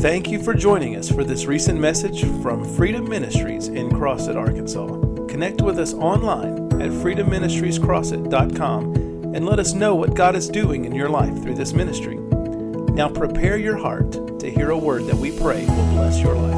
[0.00, 4.86] Thank you for joining us for this recent message from Freedom Ministries in Crossett, Arkansas.
[5.26, 8.94] Connect with us online at freedomministriescrossett.com
[9.34, 12.14] and let us know what God is doing in your life through this ministry.
[12.14, 16.54] Now prepare your heart to hear a word that we pray will bless your life.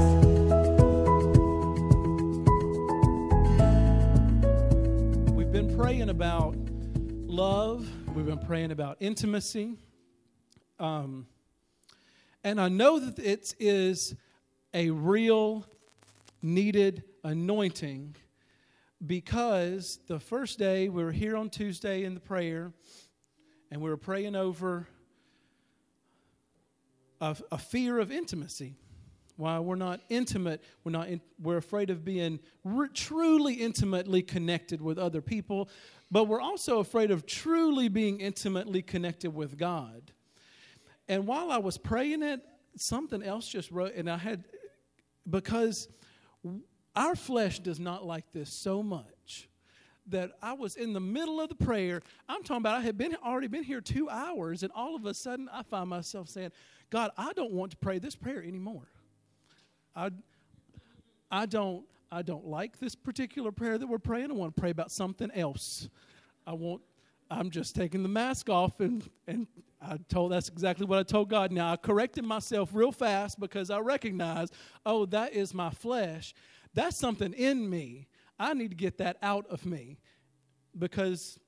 [5.32, 6.56] We've been praying about
[7.26, 9.78] love, we've been praying about intimacy.
[10.78, 11.26] Um,
[12.42, 14.14] and I know that it is
[14.72, 15.66] a real
[16.42, 18.16] needed anointing
[19.06, 22.72] because the first day we were here on Tuesday in the prayer
[23.70, 24.88] and we were praying over
[27.20, 28.74] a, a fear of intimacy.
[29.36, 34.82] Why we're not intimate, we're not in, we're afraid of being re- truly intimately connected
[34.82, 35.70] with other people,
[36.10, 40.12] but we're also afraid of truly being intimately connected with God.
[41.10, 42.40] And while I was praying it,
[42.76, 44.44] something else just wrote, and I had,
[45.28, 45.88] because
[46.94, 49.48] our flesh does not like this so much
[50.06, 52.00] that I was in the middle of the prayer.
[52.28, 55.12] I'm talking about I had been already been here two hours, and all of a
[55.12, 56.52] sudden I find myself saying,
[56.90, 58.86] God, I don't want to pray this prayer anymore.
[59.96, 60.12] I,
[61.28, 64.30] I don't I don't like this particular prayer that we're praying.
[64.30, 65.88] I want to pray about something else.
[66.46, 66.82] I want
[67.28, 69.48] I'm just taking the mask off and and
[69.82, 71.52] I told that's exactly what I told God.
[71.52, 76.34] Now I corrected myself real fast because I recognized, oh, that is my flesh.
[76.74, 78.08] That's something in me.
[78.38, 79.98] I need to get that out of me
[80.78, 81.38] because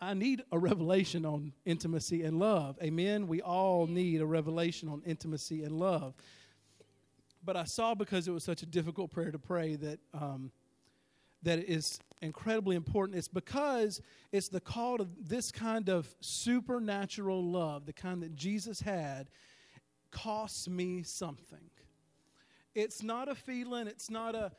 [0.00, 2.78] I need a revelation on intimacy and love.
[2.82, 3.26] Amen.
[3.26, 6.14] We all need a revelation on intimacy and love.
[7.42, 10.50] But I saw because it was such a difficult prayer to pray that um,
[11.42, 13.18] that is incredibly important.
[13.18, 14.00] It's because
[14.32, 19.28] it's the call to this kind of supernatural love, the kind that Jesus had,
[20.10, 21.70] costs me something.
[22.74, 24.50] It's not a feeling, it's not a.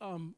[0.00, 0.34] Um,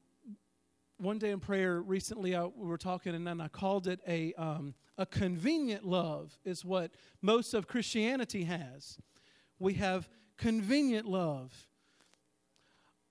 [1.00, 4.34] one day in prayer recently, I, we were talking, and then I called it a,
[4.34, 6.90] um, a convenient love, is what
[7.22, 8.98] most of Christianity has.
[9.60, 11.52] We have convenient love.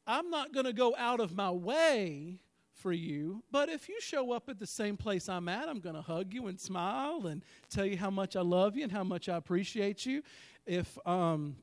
[0.05, 2.39] I'm not going to go out of my way
[2.77, 3.43] for you.
[3.51, 6.33] But if you show up at the same place I'm at, I'm going to hug
[6.33, 9.37] you and smile and tell you how much I love you and how much I
[9.37, 10.21] appreciate you.
[10.65, 11.57] If um,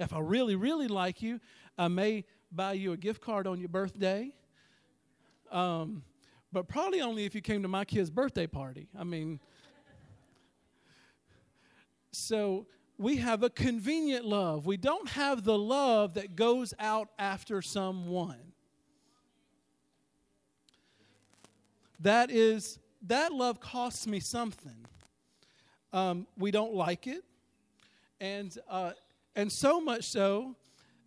[0.00, 1.40] if I really really like you,
[1.76, 4.32] I may buy you a gift card on your birthday.
[5.50, 6.02] Um,
[6.52, 8.88] but probably only if you came to my kid's birthday party.
[8.98, 9.40] I mean,
[12.10, 14.66] so we have a convenient love.
[14.66, 18.47] We don't have the love that goes out after someone.
[22.00, 24.86] That is that love costs me something.
[25.92, 27.24] Um, we don't like it,
[28.20, 28.92] and uh,
[29.34, 30.56] and so much so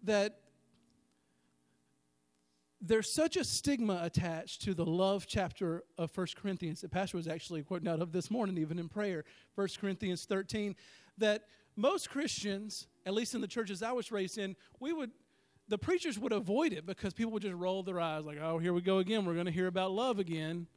[0.03, 0.37] that
[2.81, 7.27] there's such a stigma attached to the love chapter of First Corinthians that Pastor was
[7.27, 9.23] actually quoting out of this morning, even in prayer,
[9.55, 10.75] First Corinthians 13,
[11.19, 11.43] that
[11.75, 15.11] most Christians, at least in the churches I was raised in, we would
[15.67, 18.73] the preachers would avoid it because people would just roll their eyes like, oh, here
[18.73, 19.25] we go again.
[19.25, 20.67] We're going to hear about love again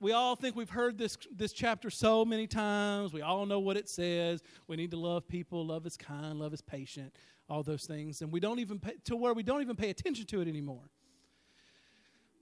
[0.00, 3.12] we all think we've heard this, this chapter so many times.
[3.12, 4.42] We all know what it says.
[4.68, 5.66] We need to love people.
[5.66, 6.38] Love is kind.
[6.38, 7.14] Love is patient.
[7.48, 8.20] All those things.
[8.20, 10.90] And we don't even pay, to where we don't even pay attention to it anymore.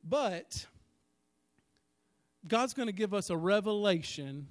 [0.03, 0.67] But
[2.47, 4.49] God's going to give us a revelation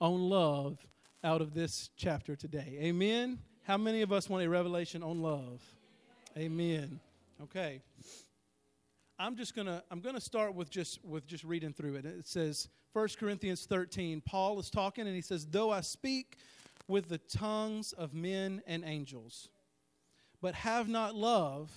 [0.00, 0.78] on love
[1.22, 2.78] out of this chapter today.
[2.82, 3.38] Amen.
[3.62, 5.62] How many of us want a revelation on love?
[6.36, 7.00] Amen.
[7.42, 7.80] Okay.
[9.18, 12.04] I'm just gonna I'm gonna start with just with just reading through it.
[12.04, 14.20] It says 1 Corinthians 13.
[14.20, 16.36] Paul is talking and he says, "Though I speak
[16.88, 19.50] with the tongues of men and angels,
[20.40, 21.70] but have not love,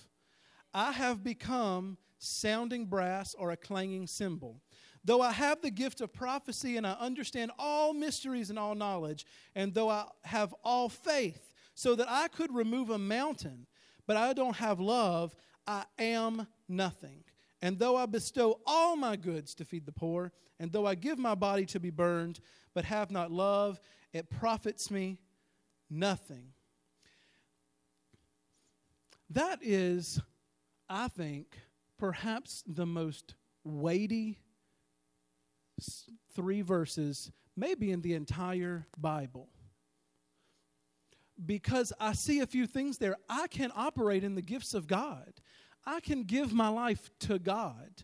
[0.73, 4.61] I have become sounding brass or a clanging cymbal.
[5.05, 9.25] Though I have the gift of prophecy and I understand all mysteries and all knowledge,
[9.55, 13.67] and though I have all faith, so that I could remove a mountain,
[14.07, 15.35] but I don't have love,
[15.65, 17.23] I am nothing.
[17.61, 21.17] And though I bestow all my goods to feed the poor, and though I give
[21.17, 22.39] my body to be burned,
[22.73, 23.79] but have not love,
[24.13, 25.19] it profits me
[25.89, 26.53] nothing.
[29.29, 30.21] That is,
[30.87, 31.57] I think,
[31.97, 34.39] perhaps the most weighty
[36.33, 39.49] three verses, maybe in the entire Bible.
[41.43, 43.15] Because I see a few things there.
[43.29, 45.33] I can operate in the gifts of God.
[45.87, 48.03] I can give my life to God.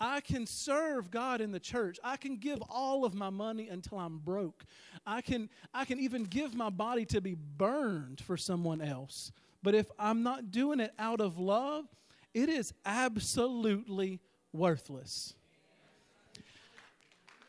[0.00, 1.98] I can serve God in the church.
[2.04, 4.64] I can give all of my money until I'm broke.
[5.04, 9.32] I can, I can even give my body to be burned for someone else.
[9.64, 11.86] But if I'm not doing it out of love,
[12.32, 14.20] it is absolutely
[14.52, 15.34] worthless.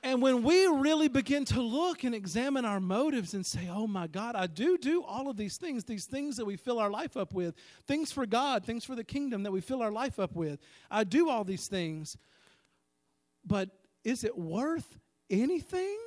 [0.05, 4.05] And when we really begin to look and examine our motives and say, oh my
[4.05, 7.17] God, I do do all of these things, these things that we fill our life
[7.17, 7.55] up with,
[7.87, 10.59] things for God, things for the kingdom that we fill our life up with.
[10.91, 12.17] I do all these things.
[13.43, 13.71] But
[14.03, 14.99] is it worth
[15.31, 15.97] anything?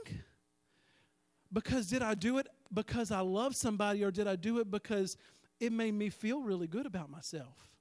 [1.53, 5.17] Because did I do it because I love somebody or did I do it because
[5.59, 7.73] it made me feel really good about myself?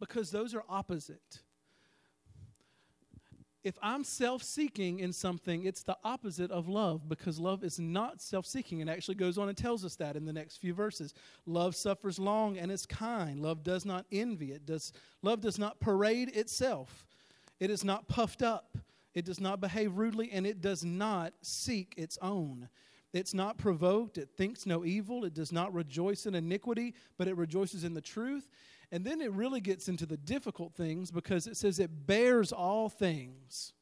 [0.00, 1.42] Because those are opposite
[3.64, 8.20] if I'm self seeking in something, it's the opposite of love because love is not
[8.20, 8.80] self seeking.
[8.80, 11.14] and actually goes on and tells us that in the next few verses.
[11.46, 13.40] Love suffers long and is kind.
[13.40, 14.52] Love does not envy.
[14.52, 14.92] It does,
[15.22, 17.06] love does not parade itself.
[17.60, 18.76] It is not puffed up.
[19.14, 22.68] It does not behave rudely and it does not seek its own.
[23.12, 24.16] It's not provoked.
[24.16, 25.24] It thinks no evil.
[25.24, 28.48] It does not rejoice in iniquity, but it rejoices in the truth.
[28.92, 32.90] And then it really gets into the difficult things because it says it bears all
[32.90, 33.72] things.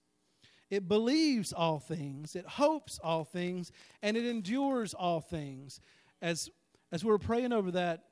[0.70, 3.72] It believes all things, it hopes all things,
[4.02, 5.80] and it endures all things.
[6.22, 6.48] As,
[6.92, 8.04] as we were praying over that,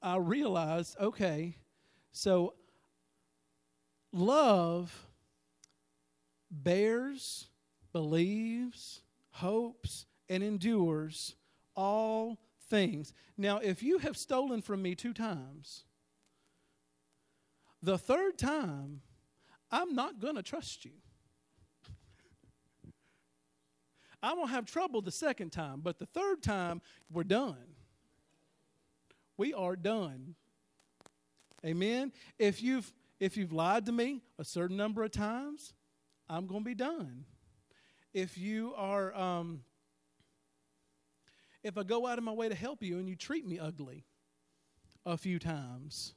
[0.00, 1.56] I realized okay,
[2.12, 2.54] so
[4.12, 4.94] love
[6.48, 7.48] bears,
[7.92, 11.34] believes, hopes, and endures
[11.74, 13.12] all things.
[13.36, 15.84] Now, if you have stolen from me two times,
[17.82, 19.02] the third time,
[19.70, 20.92] I'm not going to trust you.
[24.22, 26.80] I won't have trouble the second time, but the third time,
[27.10, 27.76] we're done.
[29.36, 30.34] We are done.
[31.64, 32.12] Amen.
[32.38, 35.72] If you've if you've lied to me a certain number of times,
[36.28, 37.24] I'm going to be done.
[38.12, 39.62] If you are um,
[41.66, 44.04] if I go out of my way to help you and you treat me ugly
[45.04, 46.14] a few times,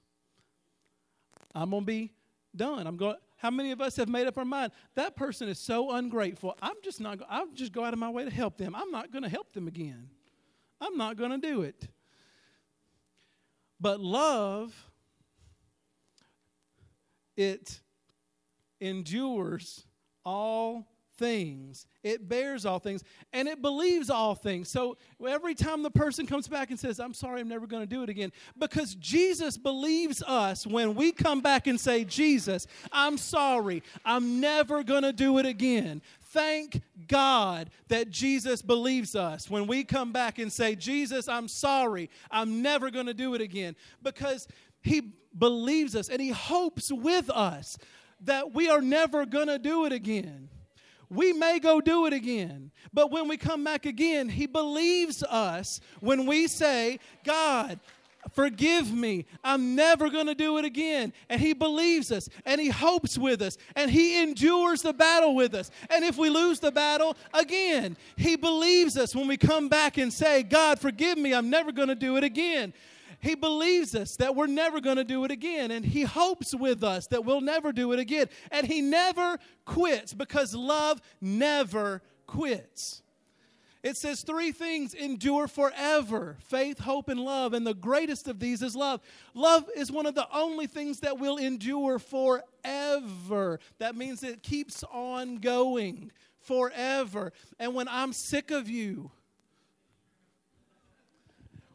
[1.56, 2.14] I'm going to be
[2.56, 2.86] done.
[2.88, 4.74] I'm going how many of us have made up our mind?
[4.96, 6.58] That person is so ungrateful.
[6.62, 8.76] I'm just not i'll just go out of my way to help them.
[8.76, 10.10] I'm not going to help them again.
[10.82, 11.88] I'm not going to do it.
[13.80, 14.76] But love
[17.38, 17.80] it
[18.82, 19.86] endures
[20.26, 20.86] all
[21.20, 21.86] things.
[22.02, 24.70] It bears all things and it believes all things.
[24.70, 27.88] So every time the person comes back and says, I'm sorry, I'm never going to
[27.88, 33.18] do it again, because Jesus believes us when we come back and say, Jesus, I'm
[33.18, 36.02] sorry, I'm never going to do it again.
[36.22, 42.10] Thank God that Jesus believes us when we come back and say, Jesus, I'm sorry,
[42.32, 43.76] I'm never going to do it again.
[44.02, 44.48] Because
[44.82, 47.78] he believes us and he hopes with us
[48.22, 50.50] that we are never going to do it again
[51.10, 52.72] we may go do it again.
[52.94, 57.80] But when we come back again, He believes us when we say, God,
[58.34, 59.26] forgive me.
[59.44, 61.14] I'm never going to do it again.
[61.30, 65.56] And He believes us and He hopes with us and He endures the battle with
[65.56, 65.72] us.
[65.90, 70.14] And if we lose the battle, again, He believes us when we come back and
[70.14, 71.34] say, God, forgive me.
[71.34, 72.74] I'm never going to do it again.
[73.22, 75.72] He believes us that we're never going to do it again.
[75.72, 78.28] And He hopes with us that we'll never do it again.
[78.52, 83.02] And He never quits because love never quits.
[83.82, 87.54] It says three things endure forever faith, hope, and love.
[87.54, 89.02] And the greatest of these is love.
[89.34, 93.60] Love is one of the only things that will endure forever.
[93.80, 96.12] That means it keeps on going
[96.42, 97.32] forever.
[97.58, 99.12] And when I'm sick of you,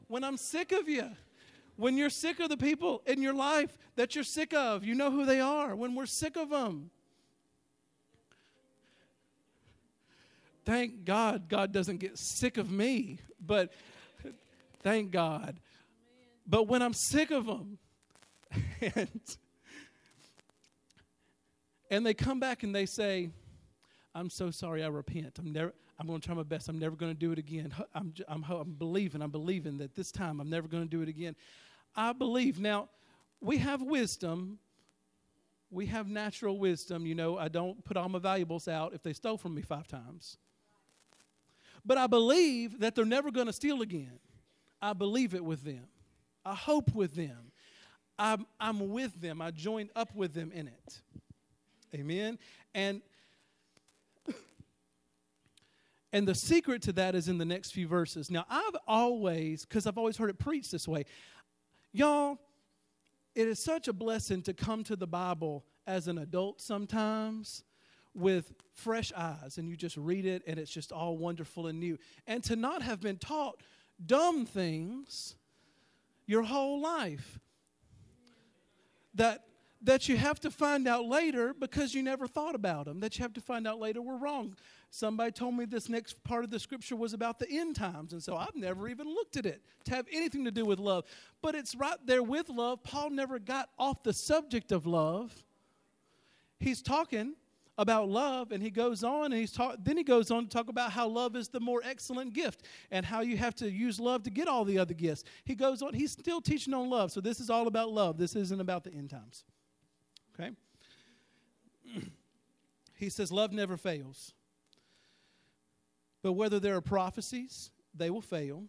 [0.09, 1.11] when I'm sick of you,
[1.76, 5.11] when you're sick of the people in your life that you're sick of, you know
[5.11, 5.75] who they are.
[5.75, 6.90] When we're sick of them,
[10.64, 13.73] thank God God doesn't get sick of me, but
[14.83, 15.59] thank God.
[16.47, 17.78] But when I'm sick of them,
[18.95, 19.21] and,
[21.90, 23.31] and they come back and they say,
[24.14, 25.38] I'm so sorry, I repent.
[25.38, 26.69] I'm never, I'm going to try my best.
[26.69, 27.75] I'm never going to do it again.
[27.95, 31.09] I'm, I'm, I'm believing, I'm believing that this time I'm never going to do it
[31.09, 31.35] again.
[31.97, 32.61] I believe.
[32.61, 32.89] Now,
[33.41, 34.59] we have wisdom.
[35.71, 37.07] We have natural wisdom.
[37.07, 39.87] You know, I don't put all my valuables out if they stole from me five
[39.87, 40.39] times.
[41.85, 44.19] But I believe that they're never going to steal again.
[44.81, 45.87] I believe it with them.
[46.45, 47.53] I hope with them.
[48.19, 49.43] I'm, I'm with them.
[49.43, 51.01] I joined up with them in it.
[51.95, 52.39] Amen.
[52.75, 53.03] And
[56.15, 58.31] and the secret to that is in the next few verses.
[58.31, 61.07] Now, I've always, because I've always heard it preached this way,
[61.97, 62.41] Y'all,
[63.37, 67.63] it is such a blessing to come to the Bible as an adult sometimes
[68.15, 71.97] with fresh eyes and you just read it and it's just all wonderful and new.
[72.27, 73.63] And to not have been taught
[74.05, 75.37] dumb things
[76.27, 77.39] your whole life
[79.15, 79.45] that
[79.81, 83.23] that you have to find out later because you never thought about them that you
[83.23, 84.57] have to find out later were wrong
[84.95, 88.23] somebody told me this next part of the scripture was about the end times and
[88.23, 91.05] so i've never even looked at it to have anything to do with love.
[91.43, 92.83] But it's right there with love.
[92.83, 95.33] Paul never got off the subject of love.
[96.59, 97.35] He's talking
[97.77, 100.69] about love and he goes on and he's talk, then he goes on to talk
[100.69, 104.23] about how love is the more excellent gift and how you have to use love
[104.23, 105.25] to get all the other gifts.
[105.45, 107.11] He goes on he's still teaching on love.
[107.13, 108.17] So this is all about love.
[108.17, 109.45] This isn't about the end times.
[110.39, 110.51] Okay?
[112.97, 114.33] He says love never fails
[116.25, 118.64] but whether there are prophecies they will fail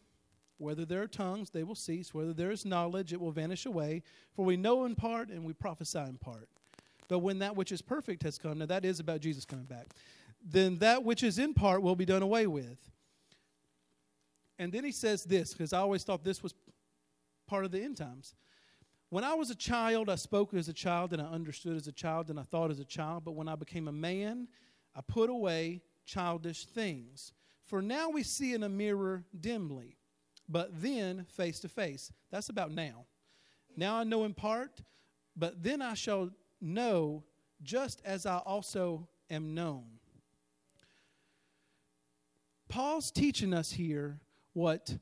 [0.58, 4.04] whether there are tongues they will cease whether there is knowledge it will vanish away
[4.36, 6.48] for we know in part and we prophesy in part
[7.08, 9.88] but when that which is perfect has come, now that is about Jesus coming back,
[10.44, 12.80] then that which is in part will be done away with.
[14.58, 16.54] And then he says this, because I always thought this was
[17.48, 18.36] part of the end times.
[19.10, 21.92] When I was a child, I spoke as a child and I understood as a
[21.92, 23.24] child and I thought as a child.
[23.24, 24.48] But when I became a man,
[24.96, 27.34] I put away childish things.
[27.66, 29.98] For now we see in a mirror dimly,
[30.48, 32.12] but then face to face.
[32.32, 33.06] That's about now.
[33.76, 34.82] Now I know in part,
[35.36, 36.30] but then I shall
[36.62, 37.24] know
[37.64, 39.86] just as I also am known.
[42.70, 44.20] Paul's teaching us here
[44.54, 44.98] what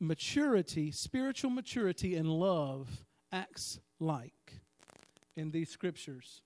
[0.00, 2.88] maturity, spiritual maturity, and love
[3.30, 4.60] acts like
[5.36, 6.42] in these scriptures.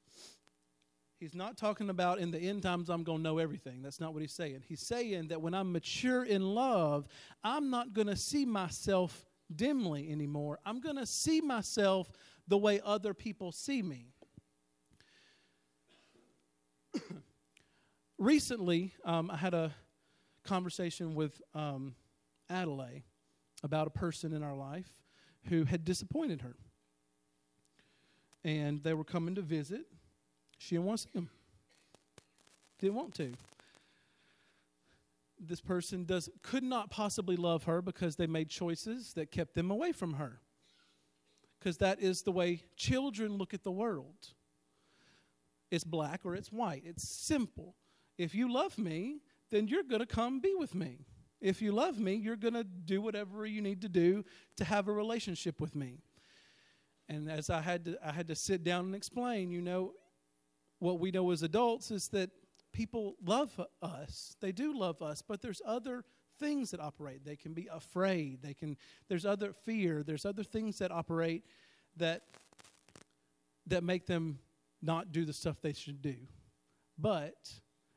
[1.19, 3.81] He's not talking about in the end times I'm going to know everything.
[3.81, 4.65] That's not what he's saying.
[4.69, 7.09] He's saying that when I'm mature in love,
[7.43, 10.59] I'm not going to see myself dimly anymore.
[10.67, 12.11] I'm going to see myself
[12.47, 14.09] the way other people see me.
[18.19, 19.75] recently, um, I had a
[20.45, 21.95] conversation with um,
[22.51, 23.05] Adelaide
[23.63, 24.91] about a person in our life
[25.49, 26.57] who had disappointed her.
[28.45, 29.87] And they were coming to visit.
[30.59, 31.31] She didn't want to see him.
[32.79, 33.33] Didn't want to.
[35.39, 39.71] This person does could not possibly love her because they made choices that kept them
[39.71, 40.41] away from her.
[41.59, 44.33] Because that is the way children look at the world.
[45.71, 46.83] It's black or it's white.
[46.87, 47.75] It's simple.
[48.19, 49.21] If you love me,
[49.51, 51.07] then you're going to come be with me.
[51.41, 54.25] If you love me, you're going to do whatever you need to do
[54.57, 55.99] to have a relationship with me.
[57.09, 59.93] And as I had to, I had to sit down and explain, you know,
[60.79, 62.31] what we know as adults is that
[62.73, 64.37] people love us.
[64.41, 66.05] They do love us, but there's other
[66.39, 67.25] things that operate.
[67.25, 68.43] They can be afraid.
[68.43, 68.77] They can
[69.09, 70.03] there's other fear.
[70.03, 71.45] There's other things that operate
[71.97, 72.23] that
[73.67, 74.39] that make them
[74.83, 76.17] not do the stuff they should do.
[76.99, 77.53] But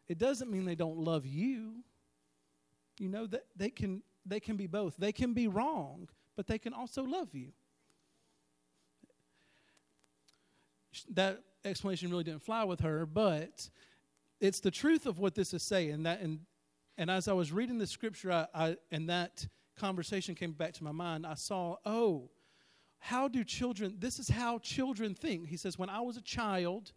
[0.07, 1.83] it doesn't mean they don't love you.
[2.97, 4.95] You know that they can they can be both.
[4.97, 7.51] They can be wrong, but they can also love you.
[11.09, 13.69] That explanation really didn't fly with her, but
[14.39, 16.03] it's the truth of what this is saying.
[16.03, 16.39] That and
[16.97, 19.47] and as I was reading the scripture, I, I and that
[19.77, 21.25] conversation came back to my mind.
[21.25, 22.29] I saw, oh,
[22.99, 23.95] how do children?
[23.97, 25.47] This is how children think.
[25.47, 26.91] He says, when I was a child,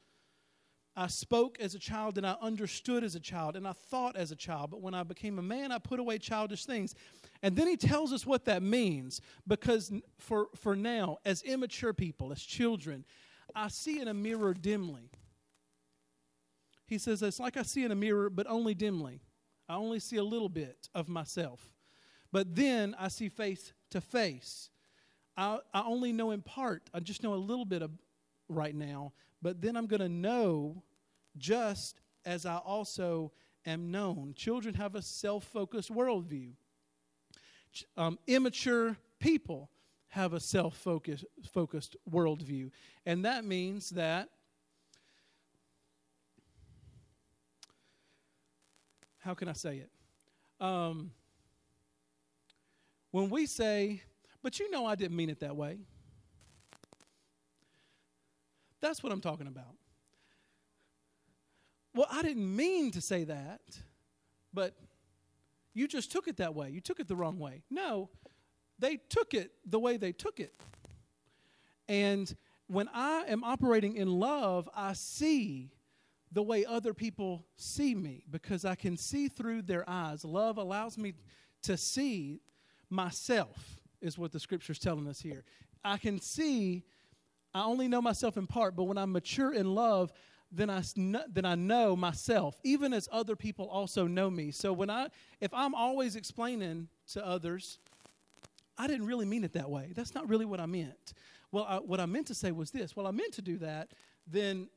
[0.95, 4.31] I spoke as a child and I understood as a child and I thought as
[4.31, 4.71] a child.
[4.71, 6.95] But when I became a man, I put away childish things.
[7.42, 12.33] And then he tells us what that means because for, for now, as immature people,
[12.33, 13.04] as children,
[13.54, 15.11] I see in a mirror dimly.
[16.87, 19.20] He says, It's like I see in a mirror, but only dimly.
[19.68, 21.72] I only see a little bit of myself.
[22.32, 24.70] But then I see face to face.
[25.37, 26.90] I, I only know in part.
[26.92, 27.90] I just know a little bit of
[28.49, 30.82] right now, but then I'm going to know
[31.37, 33.32] just as I also
[33.64, 34.34] am known.
[34.37, 36.52] Children have a self focused worldview.
[37.96, 39.70] Um, immature people
[40.12, 42.71] have a self focused worldview.
[43.07, 44.28] And that means that
[49.21, 49.90] how can I say it?
[50.62, 51.12] Um,
[53.11, 54.02] when we say,
[54.42, 55.78] but you know I didn't mean it that way.
[58.83, 59.76] That's what I'm talking about.
[61.95, 63.62] Well, I didn't mean to say that,
[64.52, 64.75] but
[65.73, 66.69] you just took it that way.
[66.69, 67.62] You took it the wrong way.
[67.71, 68.11] No,
[68.82, 70.52] they took it the way they took it.
[71.88, 72.34] And
[72.66, 75.70] when I am operating in love, I see
[76.32, 80.24] the way other people see me because I can see through their eyes.
[80.24, 81.14] Love allows me
[81.62, 82.40] to see
[82.90, 85.44] myself, is what the scripture's telling us here.
[85.84, 86.84] I can see
[87.54, 90.12] I only know myself in part, but when I'm mature in love,
[90.50, 94.50] then I, then I know myself, even as other people also know me.
[94.50, 95.08] So when I,
[95.40, 97.78] if I'm always explaining to others,
[98.82, 99.92] I didn't really mean it that way.
[99.94, 101.14] That's not really what I meant.
[101.52, 102.96] Well, I, what I meant to say was this.
[102.96, 103.92] Well, I meant to do that,
[104.26, 104.68] then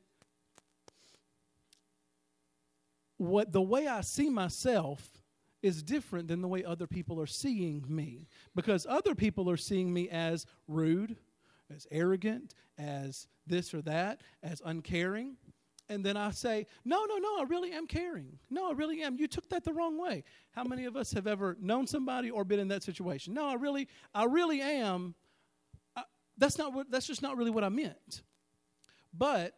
[3.16, 5.20] what the way I see myself
[5.60, 9.92] is different than the way other people are seeing me because other people are seeing
[9.92, 11.16] me as rude,
[11.74, 15.36] as arrogant, as this or that, as uncaring.
[15.88, 18.38] And then I say, No, no, no, I really am caring.
[18.50, 19.16] No, I really am.
[19.16, 20.24] You took that the wrong way.
[20.50, 23.34] How many of us have ever known somebody or been in that situation?
[23.34, 25.14] No, I really, I really am.
[25.94, 26.02] I,
[26.36, 28.22] that's not what that's just not really what I meant.
[29.12, 29.54] But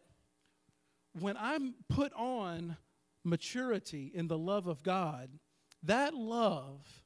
[1.19, 2.77] when I'm put on
[3.23, 5.29] maturity in the love of God,
[5.83, 7.03] that love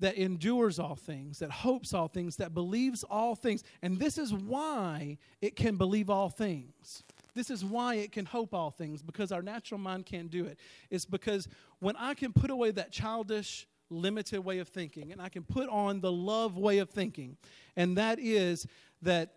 [0.00, 3.62] that endures all things, that hopes all things, that believes all things.
[3.80, 7.02] And this is why it can believe all things.
[7.34, 10.58] This is why it can hope all things, because our natural mind can't do it.
[10.90, 11.48] It's because
[11.80, 15.68] when I can put away that childish, limited way of thinking, and I can put
[15.68, 17.36] on the love way of thinking,
[17.76, 18.66] and that is
[19.02, 19.34] that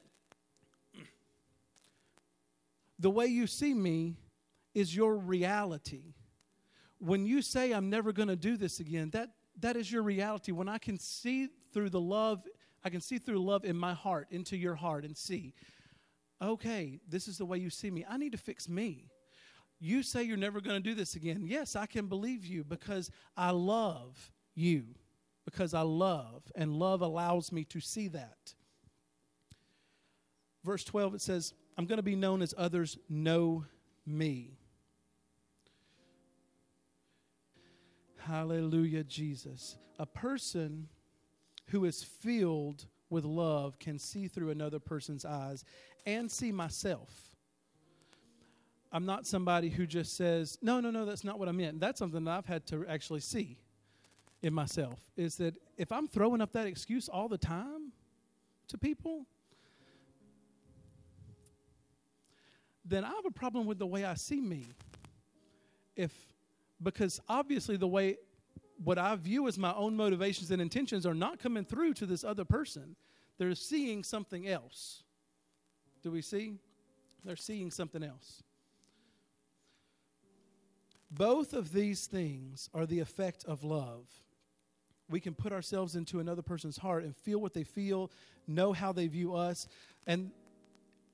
[2.99, 4.15] the way you see me
[4.73, 6.13] is your reality.
[6.99, 10.51] When you say, I'm never going to do this again, that, that is your reality.
[10.51, 12.43] When I can see through the love,
[12.83, 15.53] I can see through love in my heart, into your heart, and see,
[16.41, 18.05] okay, this is the way you see me.
[18.07, 19.09] I need to fix me.
[19.79, 21.45] You say you're never going to do this again.
[21.45, 24.85] Yes, I can believe you because I love you,
[25.45, 28.55] because I love, and love allows me to see that.
[30.63, 33.65] Verse 12, it says, I'm going to be known as others know
[34.05, 34.57] me.
[38.17, 39.77] Hallelujah, Jesus.
[39.99, 40.89] A person
[41.67, 45.63] who is filled with love can see through another person's eyes
[46.07, 47.11] and see myself.
[48.91, 51.81] I'm not somebody who just says, no, no, no, that's not what I meant.
[51.81, 53.59] That's something that I've had to actually see
[54.41, 57.91] in myself is that if I'm throwing up that excuse all the time
[58.69, 59.25] to people,
[62.85, 64.67] then I have a problem with the way I see me.
[65.97, 66.13] If
[66.81, 68.17] because obviously the way
[68.81, 72.23] what I view as my own motivations and intentions are not coming through to this
[72.23, 72.95] other person.
[73.37, 75.03] They're seeing something else.
[76.03, 76.55] Do we see?
[77.23, 78.43] They're seeing something else.
[81.09, 84.05] Both of these things are the effect of love.
[85.09, 88.11] We can put ourselves into another person's heart and feel what they feel,
[88.45, 89.67] know how they view us,
[90.05, 90.31] and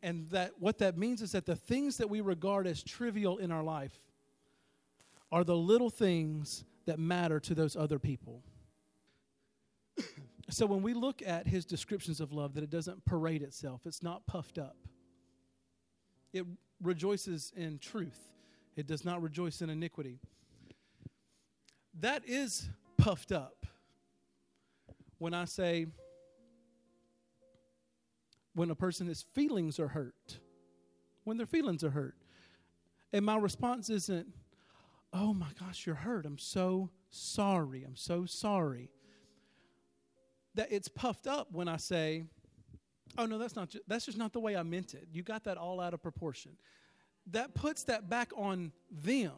[0.02, 3.52] and that what that means is that the things that we regard as trivial in
[3.52, 3.98] our life
[5.32, 8.44] are the little things that matter to those other people.
[10.50, 14.04] So when we look at his descriptions of love, that it doesn't parade itself, it's
[14.04, 14.76] not puffed up.
[16.34, 16.46] It
[16.82, 18.20] rejoices in truth,
[18.76, 20.20] it does not rejoice in iniquity.
[22.00, 23.66] That is puffed up.
[25.20, 25.86] When I say,
[28.56, 30.40] when a person's feelings are hurt,
[31.24, 32.16] when their feelings are hurt.
[33.14, 34.28] And my response isn't,
[35.14, 36.26] oh my gosh, you're hurt.
[36.26, 37.84] I'm so sorry.
[37.84, 38.90] I'm so sorry.
[40.56, 42.26] That it's puffed up when I say,
[43.18, 45.08] oh no, that's not, ju- that's just not the way I meant it.
[45.12, 46.52] You got that all out of proportion.
[47.32, 49.32] That puts that back on them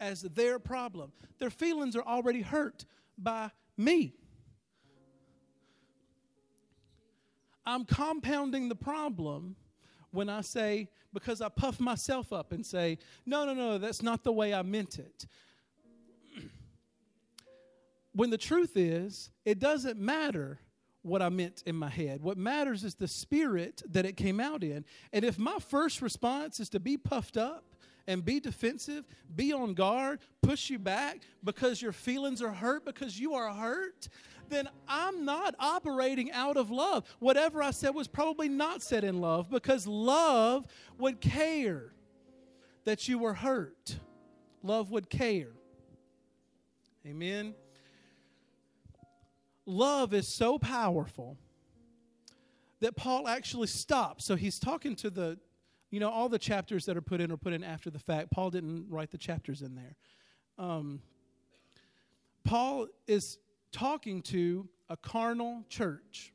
[0.00, 1.12] as their problem.
[1.38, 2.84] Their feelings are already hurt
[3.16, 4.14] by me.
[7.66, 9.56] I'm compounding the problem
[10.10, 14.24] when I say, because I puff myself up and say, no, no, no, that's not
[14.24, 15.26] the way I meant it.
[18.18, 20.58] When the truth is, it doesn't matter
[21.02, 22.20] what I meant in my head.
[22.20, 24.84] What matters is the spirit that it came out in.
[25.12, 27.76] And if my first response is to be puffed up,
[28.08, 29.04] and be defensive,
[29.36, 34.08] be on guard, push you back because your feelings are hurt, because you are hurt,
[34.48, 37.04] then I'm not operating out of love.
[37.20, 40.66] Whatever I said was probably not said in love because love
[40.98, 41.92] would care
[42.84, 43.98] that you were hurt.
[44.64, 45.52] Love would care.
[47.06, 47.54] Amen.
[49.68, 51.36] Love is so powerful
[52.80, 54.24] that Paul actually stops.
[54.24, 55.38] So he's talking to the
[55.90, 58.30] you know, all the chapters that are put in are put in after the fact.
[58.30, 59.96] Paul didn't write the chapters in there.
[60.58, 61.00] Um,
[62.44, 63.38] Paul is
[63.72, 66.32] talking to a carnal church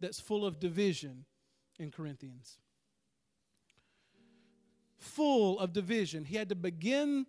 [0.00, 1.24] that's full of division
[1.78, 2.58] in Corinthians.
[4.98, 6.24] Full of division.
[6.24, 7.26] He had to begin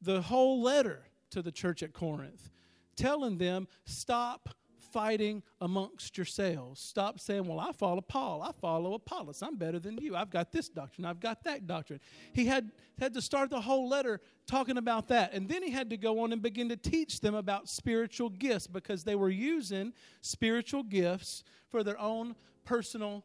[0.00, 2.50] the whole letter to the church at Corinth,
[2.96, 4.50] telling them, stop
[4.92, 6.80] fighting amongst yourselves.
[6.80, 10.14] Stop saying, Well, I follow Paul, I follow Apollos, I'm better than you.
[10.14, 12.00] I've got this doctrine, I've got that doctrine.
[12.32, 15.32] He had, had to start the whole letter talking about that.
[15.32, 18.66] And then he had to go on and begin to teach them about spiritual gifts
[18.66, 23.24] because they were using spiritual gifts for their own personal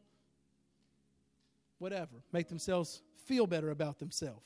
[1.79, 4.41] whatever, make themselves feel better about themselves.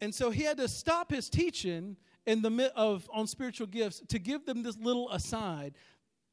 [0.00, 4.18] And so he had to stop his teaching in the of on spiritual gifts to
[4.18, 5.74] give them this little aside.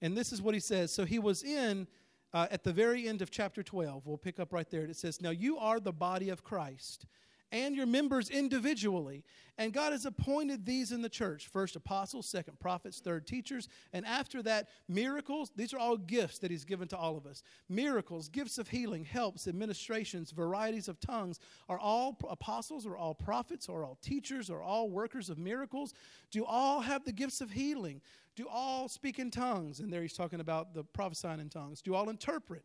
[0.02, 0.92] And this is what he says.
[0.92, 1.88] So he was in
[2.34, 4.06] uh, at the very end of chapter 12.
[4.06, 4.84] We'll pick up right there.
[4.84, 7.06] It says, Now you are the body of Christ
[7.52, 9.24] and your members individually.
[9.58, 14.06] And God has appointed these in the church first apostles, second prophets, third teachers, and
[14.06, 15.52] after that, miracles.
[15.56, 17.44] These are all gifts that He's given to all of us.
[17.70, 21.40] Miracles, gifts of healing, helps, administrations, varieties of tongues.
[21.70, 25.94] Are all apostles, or all prophets, or all teachers, or all workers of miracles?
[26.32, 28.02] Do all have the gifts of healing?
[28.36, 29.80] Do all speak in tongues?
[29.80, 31.82] And there He's talking about the prophesying in tongues.
[31.82, 32.64] Do all interpret?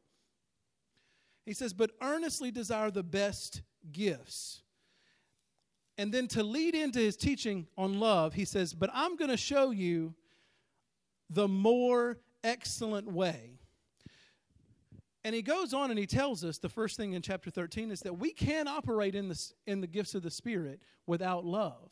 [1.44, 4.62] He says, but earnestly desire the best gifts
[5.98, 9.36] and then to lead into his teaching on love, he says, But I'm going to
[9.36, 10.14] show you
[11.30, 13.58] the more excellent way.
[15.24, 18.00] And he goes on and he tells us the first thing in chapter 13 is
[18.00, 21.90] that we can operate in the, in the gifts of the Spirit without love.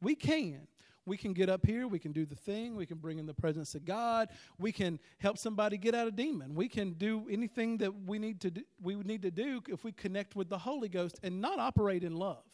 [0.00, 0.68] We can.
[1.06, 3.34] We can get up here, we can do the thing, we can bring in the
[3.34, 6.54] presence of God, we can help somebody get out of a demon.
[6.54, 9.90] We can do anything that we need to do, we need to do if we
[9.90, 12.44] connect with the Holy Ghost and not operate in love.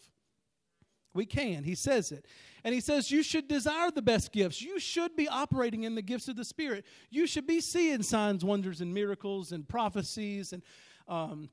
[1.16, 1.64] We can.
[1.64, 2.26] He says it.
[2.62, 4.62] And he says, You should desire the best gifts.
[4.62, 6.84] You should be operating in the gifts of the Spirit.
[7.10, 10.62] You should be seeing signs, wonders, and miracles and prophecies and
[11.08, 11.48] um,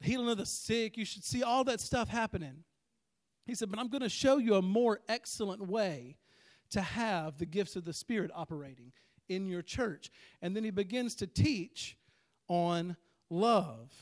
[0.00, 0.96] healing of the sick.
[0.96, 2.64] You should see all that stuff happening.
[3.46, 6.16] He said, But I'm going to show you a more excellent way
[6.70, 8.92] to have the gifts of the Spirit operating
[9.28, 10.10] in your church.
[10.42, 11.96] And then he begins to teach
[12.48, 12.96] on
[13.30, 13.92] love.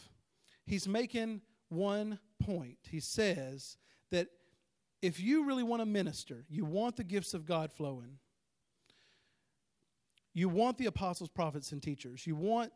[0.64, 2.78] He's making one point.
[2.90, 3.76] He says
[4.10, 4.28] that
[5.02, 8.18] if you really want to minister, you want the gifts of God flowing,
[10.32, 12.72] you want the apostles, prophets, and teachers, you want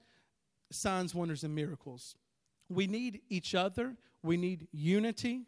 [0.70, 2.16] signs, wonders, and miracles.
[2.68, 5.46] We need each other, we need unity,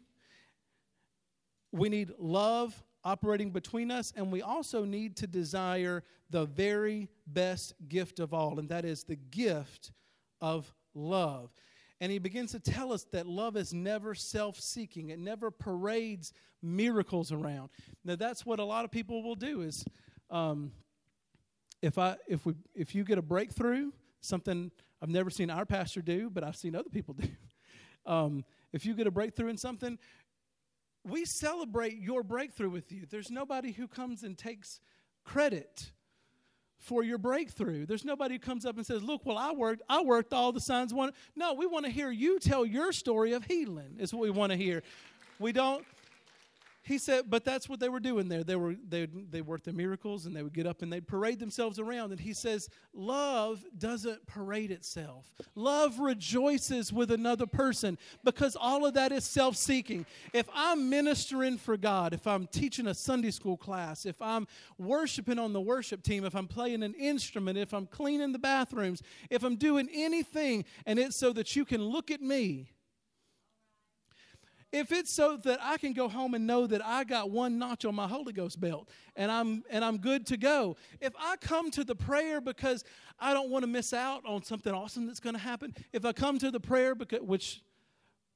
[1.71, 7.73] we need love operating between us, and we also need to desire the very best
[7.87, 9.91] gift of all, and that is the gift
[10.41, 11.53] of love.
[12.01, 16.33] And he begins to tell us that love is never self seeking, it never parades
[16.61, 17.69] miracles around.
[18.03, 19.83] Now, that's what a lot of people will do is
[20.29, 20.71] um,
[21.81, 26.01] if, I, if, we, if you get a breakthrough, something I've never seen our pastor
[26.01, 27.27] do, but I've seen other people do.
[28.05, 29.97] Um, if you get a breakthrough in something,
[31.05, 33.05] we celebrate your breakthrough with you.
[33.09, 34.79] There's nobody who comes and takes
[35.23, 35.91] credit
[36.79, 37.85] for your breakthrough.
[37.85, 40.61] There's nobody who comes up and says, "Look, well, I worked, I worked all the
[40.61, 43.97] signs." One, no, we want to hear you tell your story of healing.
[43.99, 44.81] Is what we want to hear.
[45.39, 45.85] We don't
[46.89, 48.43] he said, but that's what they were doing there.
[48.43, 51.37] They were they they worked the miracles and they would get up and they'd parade
[51.37, 52.09] themselves around.
[52.09, 55.27] And he says, love doesn't parade itself.
[55.53, 60.07] Love rejoices with another person because all of that is self-seeking.
[60.33, 64.47] If I'm ministering for God, if I'm teaching a Sunday school class, if I'm
[64.79, 69.03] worshiping on the worship team, if I'm playing an instrument, if I'm cleaning the bathrooms,
[69.29, 72.71] if I'm doing anything, and it's so that you can look at me
[74.71, 77.85] if it's so that I can go home and know that I got one notch
[77.85, 80.77] on my Holy Ghost belt and I'm and I'm good to go.
[80.99, 82.83] If I come to the prayer because
[83.19, 86.11] I don't want to miss out on something awesome that's going to happen, if I
[86.11, 87.61] come to the prayer because which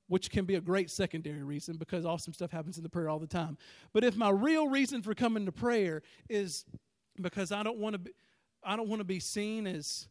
[0.07, 3.19] which can be a great secondary reason because awesome stuff happens in the prayer all
[3.19, 3.57] the time.
[3.93, 6.65] But if my real reason for coming to prayer is
[7.21, 8.11] because I don't want to be
[8.63, 10.07] I don't want to be seen as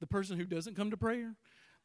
[0.00, 1.34] the person who doesn't come to prayer,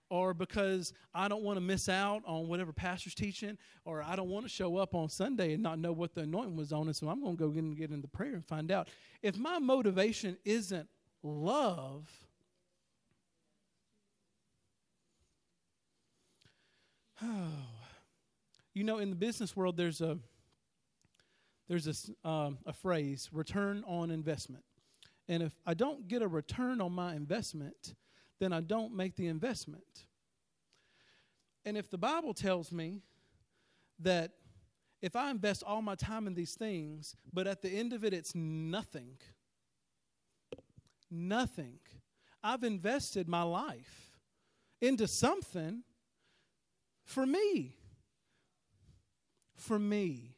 [0.09, 4.29] or because I don't want to miss out on whatever pastor's teaching, or I don't
[4.29, 6.95] want to show up on Sunday and not know what the anointing was on, and
[6.95, 8.89] so I'm going to go get, and get into prayer and find out.
[9.21, 10.87] If my motivation isn't
[11.21, 12.09] love,
[17.21, 17.27] oh,
[18.73, 20.17] you know, in the business world, there's a
[21.67, 24.63] there's a, um, a phrase: return on investment.
[25.27, 27.93] And if I don't get a return on my investment,
[28.39, 30.05] then I don't make the investment.
[31.65, 33.01] And if the Bible tells me
[33.99, 34.31] that
[35.01, 38.13] if I invest all my time in these things, but at the end of it,
[38.13, 39.17] it's nothing,
[41.09, 41.79] nothing,
[42.43, 44.17] I've invested my life
[44.81, 45.83] into something
[47.05, 47.75] for me.
[49.55, 50.35] For me.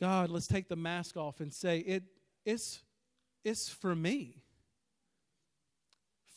[0.00, 2.02] God, let's take the mask off and say it,
[2.44, 2.80] it's
[3.44, 4.41] it's for me.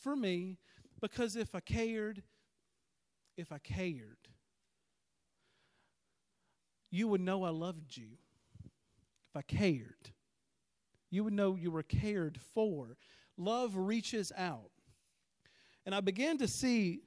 [0.06, 0.58] For me,
[1.00, 2.22] because if I cared,
[3.36, 4.28] if I cared,
[6.92, 8.10] you would know I loved you.
[8.64, 10.12] If I cared,
[11.10, 12.96] you would know you were cared for.
[13.36, 14.70] Love reaches out.
[15.84, 17.00] And I began to see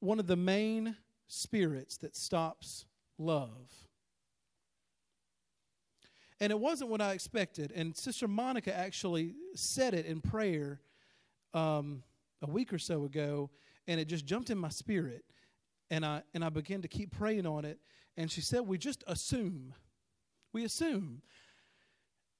[0.00, 0.96] one of the main
[1.28, 2.84] spirits that stops
[3.16, 3.72] love.
[6.40, 7.72] And it wasn't what I expected.
[7.74, 10.82] And Sister Monica actually said it in prayer
[11.54, 12.02] um,
[12.44, 13.50] a week or so ago,
[13.88, 15.24] and it just jumped in my spirit.
[15.90, 17.78] And I, and I began to keep praying on it.
[18.16, 19.74] And she said, We just assume.
[20.52, 21.22] We assume.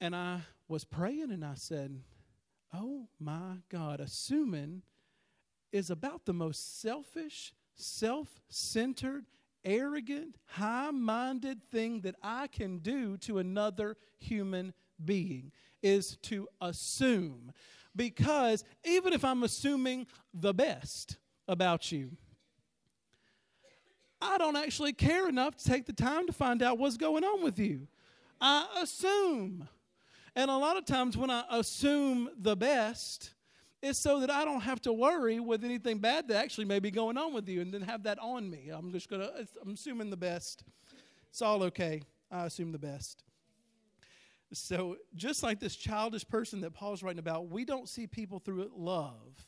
[0.00, 2.00] And I was praying and I said,
[2.72, 4.82] Oh my God, assuming
[5.72, 9.24] is about the most selfish, self centered,
[9.64, 15.50] arrogant, high minded thing that I can do to another human being
[15.82, 17.52] is to assume.
[17.96, 22.16] Because even if I'm assuming the best about you,
[24.20, 27.42] I don't actually care enough to take the time to find out what's going on
[27.42, 27.86] with you.
[28.40, 29.68] I assume.
[30.34, 33.34] And a lot of times when I assume the best,
[33.82, 36.90] it's so that I don't have to worry with anything bad that actually may be
[36.90, 38.70] going on with you and then have that on me.
[38.72, 40.64] I'm just going to, I'm assuming the best.
[41.28, 42.02] It's all okay.
[42.30, 43.23] I assume the best.
[44.54, 48.70] So, just like this childish person that Paul's writing about, we don't see people through
[48.74, 49.46] love.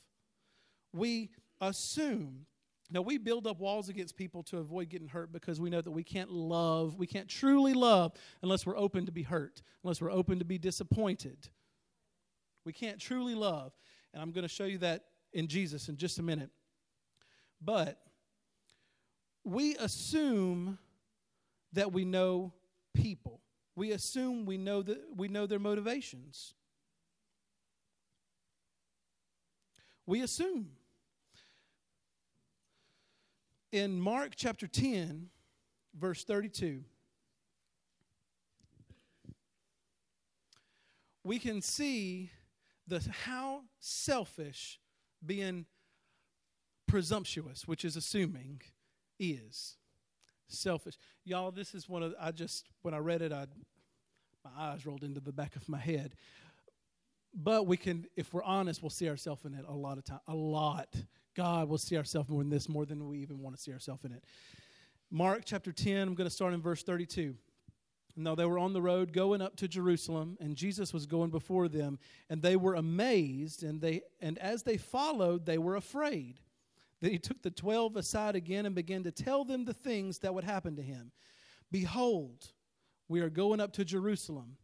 [0.92, 2.46] We assume.
[2.90, 5.90] Now, we build up walls against people to avoid getting hurt because we know that
[5.90, 10.12] we can't love, we can't truly love unless we're open to be hurt, unless we're
[10.12, 11.48] open to be disappointed.
[12.64, 13.72] We can't truly love.
[14.12, 16.50] And I'm going to show you that in Jesus in just a minute.
[17.60, 17.98] But
[19.44, 20.78] we assume
[21.72, 22.52] that we know
[22.94, 23.40] people.
[23.76, 26.54] We assume we know that we know their motivations.
[30.06, 30.70] We assume.
[33.72, 35.28] In Mark chapter 10,
[35.94, 36.84] verse 32,
[41.22, 42.30] we can see
[42.86, 44.80] the how selfish
[45.24, 45.66] being
[46.86, 48.62] presumptuous, which is assuming,
[49.18, 49.76] is
[50.48, 50.96] selfish.
[51.24, 53.46] Y'all, this is one of I just when I read it, I
[54.44, 56.14] my eyes rolled into the back of my head.
[57.34, 60.20] But we can, if we're honest, we'll see ourselves in it a lot of time.
[60.28, 60.88] A lot.
[61.34, 64.04] God will see ourselves more in this more than we even want to see ourselves
[64.04, 64.24] in it.
[65.10, 67.34] Mark chapter 10, I'm going to start in verse 32.
[68.16, 71.68] Now they were on the road going up to Jerusalem, and Jesus was going before
[71.68, 71.98] them,
[72.30, 76.40] and they were amazed, and they and as they followed, they were afraid.
[77.00, 80.34] Then he took the twelve aside again and began to tell them the things that
[80.34, 81.12] would happen to him.
[81.70, 82.52] Behold,
[83.08, 84.56] we are going up to Jerusalem,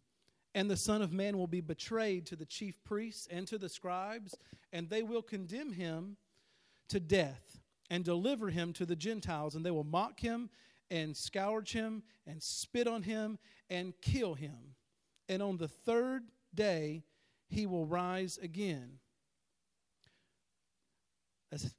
[0.54, 3.68] and the Son of Man will be betrayed to the chief priests and to the
[3.68, 4.34] scribes,
[4.72, 6.16] and they will condemn him
[6.88, 10.48] to death and deliver him to the Gentiles, and they will mock him
[10.90, 14.74] and scourge him and spit on him and kill him.
[15.28, 17.04] And on the third day,
[17.48, 18.98] he will rise again.
[21.50, 21.70] That's,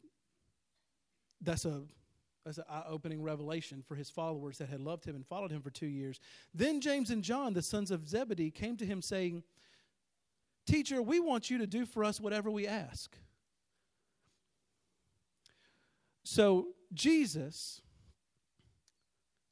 [1.43, 1.81] that's a
[2.45, 5.69] that's an eye-opening revelation for his followers that had loved him and followed him for
[5.69, 6.19] two years.
[6.53, 9.43] Then James and John, the sons of Zebedee, came to him saying,
[10.67, 13.17] Teacher, we want you to do for us whatever we ask.
[16.25, 17.81] So Jesus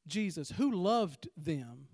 [0.06, 1.86] Jesus, who loved them,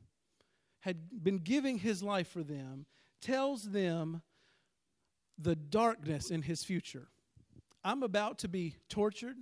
[0.81, 2.87] had been giving his life for them,
[3.21, 4.23] tells them
[5.39, 7.09] the darkness in his future.
[7.85, 9.37] I'm about to be tortured.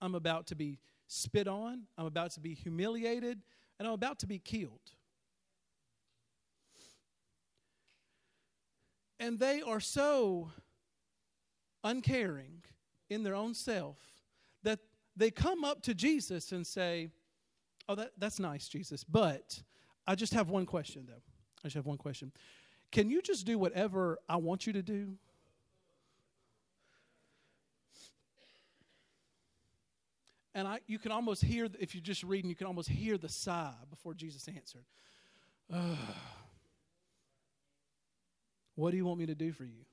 [0.00, 1.84] I'm about to be spit on.
[1.96, 3.40] I'm about to be humiliated.
[3.78, 4.92] And I'm about to be killed.
[9.20, 10.50] And they are so
[11.82, 12.62] uncaring
[13.10, 13.98] in their own self
[14.62, 14.78] that
[15.16, 17.08] they come up to Jesus and say,
[17.88, 19.02] Oh, that, that's nice, Jesus.
[19.02, 19.62] But
[20.06, 21.22] I just have one question, though.
[21.64, 22.32] I just have one question.
[22.92, 25.16] Can you just do whatever I want you to do?
[30.58, 33.28] And I, you can almost hear, if you're just reading, you can almost hear the
[33.28, 34.84] sigh before Jesus answered.
[38.74, 39.84] what do you want me to do for you?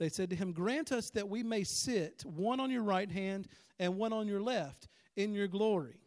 [0.00, 3.46] They said to him, Grant us that we may sit one on your right hand
[3.78, 6.00] and one on your left in your glory.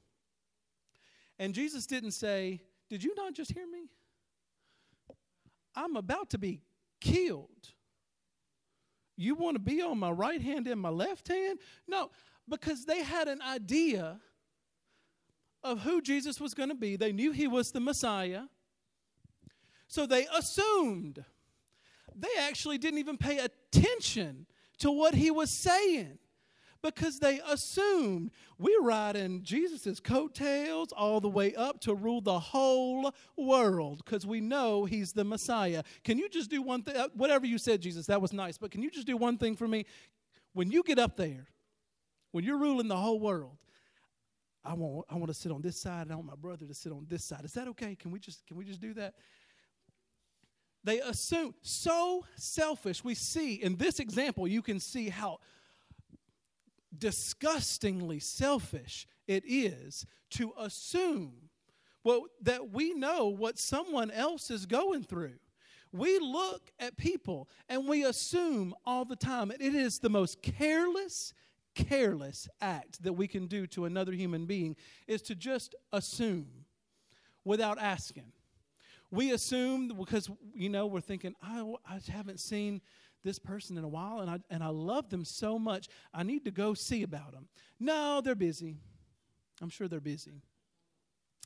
[1.39, 2.59] And Jesus didn't say,
[2.89, 3.87] Did you not just hear me?
[5.73, 6.59] I'm about to be
[6.99, 7.71] killed.
[9.17, 11.59] You want to be on my right hand and my left hand?
[11.87, 12.11] No,
[12.47, 14.19] because they had an idea
[15.63, 16.95] of who Jesus was going to be.
[16.95, 18.43] They knew he was the Messiah.
[19.87, 21.25] So they assumed.
[22.15, 24.45] They actually didn't even pay attention
[24.79, 26.19] to what he was saying
[26.81, 33.13] because they assumed we're riding Jesus' coattails all the way up to rule the whole
[33.35, 35.83] world because we know he's the Messiah.
[36.03, 36.95] Can you just do one thing?
[36.95, 39.55] Uh, whatever you said, Jesus, that was nice, but can you just do one thing
[39.55, 39.85] for me?
[40.53, 41.47] When you get up there,
[42.31, 43.57] when you're ruling the whole world,
[44.63, 46.73] I want, I want to sit on this side and I want my brother to
[46.73, 47.45] sit on this side.
[47.45, 47.95] Is that okay?
[47.95, 49.13] Can we just, can we just do that?
[50.83, 53.03] They assume so selfish.
[53.03, 55.39] We see in this example, you can see how
[56.99, 61.47] disgustingly selfish it is to assume
[62.07, 65.33] well, that we know what someone else is going through.
[65.91, 69.51] We look at people and we assume all the time.
[69.51, 71.33] It is the most careless,
[71.75, 76.47] careless act that we can do to another human being is to just assume
[77.43, 78.31] without asking.
[79.11, 82.79] We assume because, you know, we're thinking, I, I haven't seen
[83.27, 85.89] this person in a while and I, and I love them so much.
[86.13, 87.49] I need to go see about them.
[87.77, 88.77] No, they're busy.
[89.61, 90.41] I'm sure they're busy.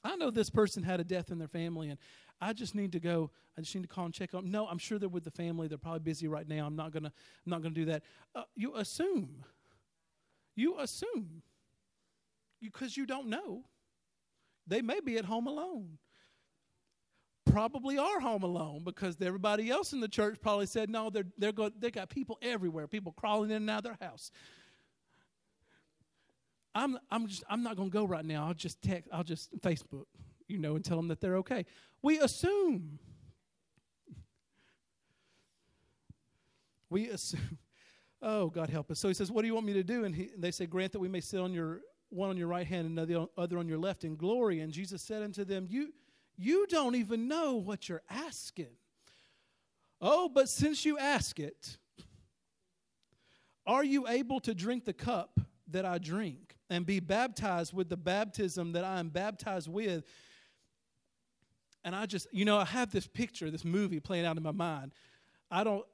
[0.03, 1.97] I know this person had a death in their family and
[2.39, 3.31] I just need to go.
[3.57, 4.51] I just need to call and check on.
[4.51, 5.67] No, I'm sure they're with the family.
[5.67, 6.65] They're probably busy right now.
[6.65, 7.11] I'm not gonna.
[7.45, 8.01] I'm not gonna do that.
[8.33, 9.43] Uh, you assume.
[10.55, 11.43] You assume.
[12.61, 13.65] Because you, you don't know.
[14.65, 15.99] They may be at home alone
[17.51, 21.51] probably are home alone because everybody else in the church probably said, no, they're, they're
[21.51, 24.31] go, they got people everywhere, people crawling in and out of their house.
[26.73, 28.47] I'm, I'm, just, I'm not going to go right now.
[28.47, 30.05] I'll just text, I'll just Facebook,
[30.47, 31.65] you know, and tell them that they're okay.
[32.01, 32.99] We assume.
[36.89, 37.57] We assume.
[38.23, 38.99] Oh, God help us.
[38.99, 40.05] So he says, What do you want me to do?
[40.05, 42.47] And, he, and they say, Grant that we may sit on your one on your
[42.47, 44.59] right hand and the other on your left in glory.
[44.59, 45.91] And Jesus said unto them, You
[46.37, 48.75] you don't even know what you're asking.
[50.01, 51.77] Oh, but since you ask it,
[53.67, 55.39] are you able to drink the cup
[55.69, 60.03] that I drink and be baptized with the baptism that I am baptized with?
[61.83, 64.51] And I just, you know, I have this picture, this movie playing out in my
[64.51, 64.93] mind.
[65.49, 65.85] I don't,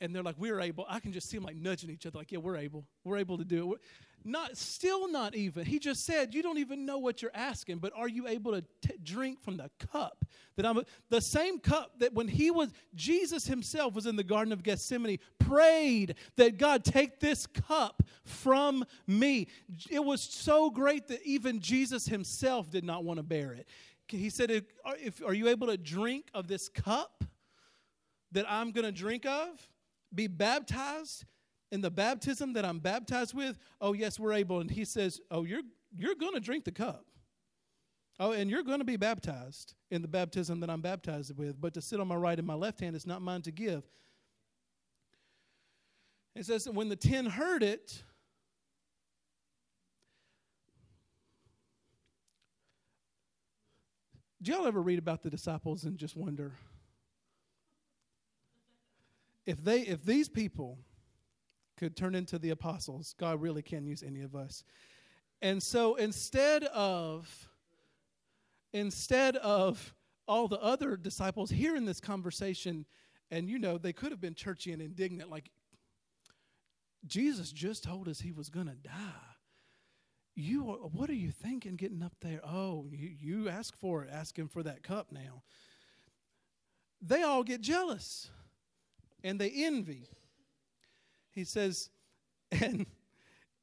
[0.00, 0.86] and they're like, we're able.
[0.88, 2.86] I can just see them like nudging each other, like, yeah, we're able.
[3.04, 3.80] We're able to do it.
[4.24, 5.64] Not still not even.
[5.64, 8.62] He just said, you don't even know what you're asking, but are you able to
[8.82, 10.24] t- drink from the cup
[10.56, 14.52] that I'm the same cup that when he was Jesus himself was in the garden
[14.52, 19.48] of Gethsemane prayed that God take this cup from me.
[19.90, 23.66] It was so great that even Jesus himself did not want to bear it.
[24.06, 24.64] He said, if,
[25.24, 27.24] Are you able to drink of this cup
[28.32, 29.48] that I'm going to drink of?
[30.14, 31.24] Be baptized?
[31.70, 34.60] In the baptism that I'm baptized with, oh yes, we're able.
[34.60, 35.62] And he says, oh, you're
[35.96, 37.04] you're going to drink the cup.
[38.18, 41.74] Oh, and you're going to be baptized in the baptism that I'm baptized with, but
[41.74, 43.82] to sit on my right and my left hand is not mine to give.
[46.36, 48.02] It says when the ten heard it,
[54.42, 56.52] do y'all ever read about the disciples and just wonder
[59.46, 60.78] if they if these people
[61.80, 64.64] could turn into the apostles, God really can't use any of us.
[65.40, 67.48] And so instead of
[68.74, 69.94] instead of
[70.28, 72.84] all the other disciples hearing this conversation,
[73.30, 75.50] and you know, they could have been churchy and indignant, like
[77.06, 78.92] Jesus just told us he was gonna die.
[80.36, 82.40] You are, what are you thinking getting up there?
[82.44, 85.42] Oh, you, you ask for it, ask him for that cup now.
[87.00, 88.30] They all get jealous
[89.24, 90.08] and they envy
[91.32, 91.90] he says,
[92.52, 92.86] and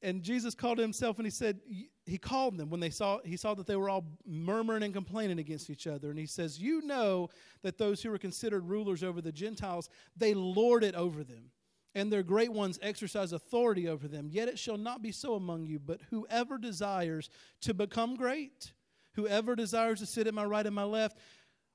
[0.01, 1.59] and Jesus called himself and he said
[2.05, 5.39] he called them when they saw he saw that they were all murmuring and complaining
[5.39, 6.09] against each other.
[6.09, 7.29] And he says you know
[7.63, 11.51] that those who are considered rulers over the gentiles they lord it over them
[11.95, 14.29] and their great ones exercise authority over them.
[14.31, 17.29] Yet it shall not be so among you but whoever desires
[17.61, 18.71] to become great
[19.13, 21.17] whoever desires to sit at my right and my left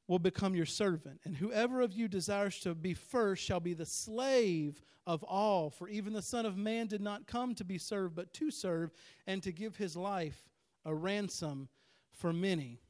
[0.08, 1.20] will become your servant.
[1.24, 5.70] And whoever of you desires to be first shall be the slave of all.
[5.70, 8.92] For even the Son of Man did not come to be served, but to serve,
[9.26, 10.48] and to give his life
[10.84, 11.68] a ransom
[12.12, 12.80] for many.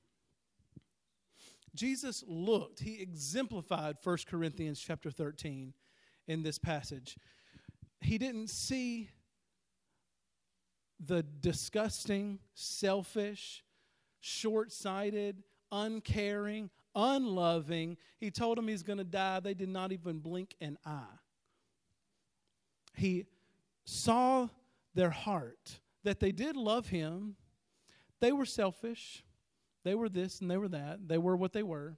[1.75, 5.73] Jesus looked, he exemplified 1 Corinthians chapter 13
[6.29, 7.17] in this passage.
[8.01, 9.09] He didn't see
[11.05, 13.65] the disgusting, selfish,
[14.21, 17.97] short sighted, uncaring, unloving.
[18.19, 19.41] He told them he's going to die.
[19.41, 21.19] They did not even blink an eye.
[22.95, 23.27] He
[23.85, 24.49] saw
[24.95, 27.37] their heart, that they did love him.
[28.21, 29.25] They were selfish.
[29.85, 31.09] They were this and they were that.
[31.09, 31.97] They were what they were.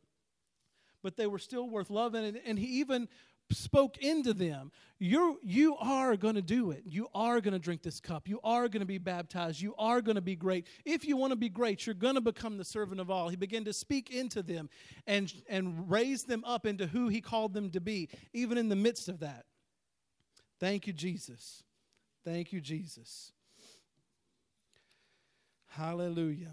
[1.03, 2.25] but they were still worth loving.
[2.25, 3.09] And, and he even
[3.55, 6.85] spoke into them you're you are going to do it.
[6.87, 8.29] You are going to drink this cup.
[8.29, 9.61] You are going to be baptized.
[9.61, 10.67] You are going to be great.
[10.85, 13.29] If you want to be great you're going to become the servant of all.
[13.29, 14.71] He began to speak into them
[15.07, 18.77] and and raise them up into who he called them to be even in the
[18.77, 19.45] midst of that.
[20.61, 21.65] Thank you jesus.
[22.25, 23.33] Thank you jesus.
[25.67, 26.53] Hallelujah.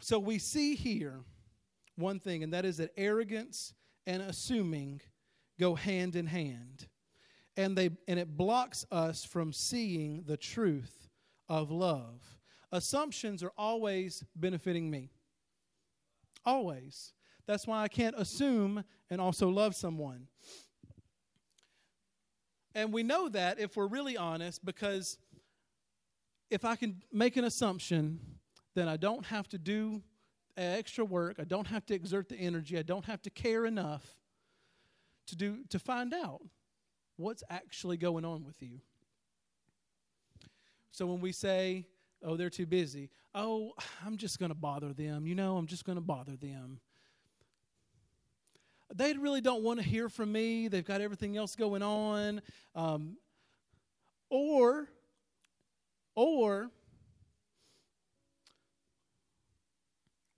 [0.00, 1.20] So we see here
[1.96, 3.74] one thing and that is that arrogance
[4.06, 5.02] and assuming
[5.62, 6.88] go hand in hand.
[7.56, 11.08] And, they, and it blocks us from seeing the truth
[11.48, 12.20] of love.
[12.72, 15.10] Assumptions are always benefiting me.
[16.44, 17.12] Always.
[17.46, 20.26] That's why I can't assume and also love someone.
[22.74, 25.18] And we know that if we're really honest, because
[26.50, 28.18] if I can make an assumption,
[28.74, 30.02] then I don't have to do
[30.56, 31.36] extra work.
[31.38, 32.78] I don't have to exert the energy.
[32.78, 34.21] I don't have to care enough
[35.32, 36.42] to do to find out
[37.16, 38.80] what's actually going on with you.
[40.90, 41.86] So when we say,
[42.22, 43.72] "Oh, they're too busy," "Oh,
[44.04, 46.80] I'm just going to bother them," you know, I'm just going to bother them.
[48.94, 50.68] They really don't want to hear from me.
[50.68, 52.42] They've got everything else going on,
[52.74, 53.16] um,
[54.28, 54.86] or,
[56.14, 56.70] or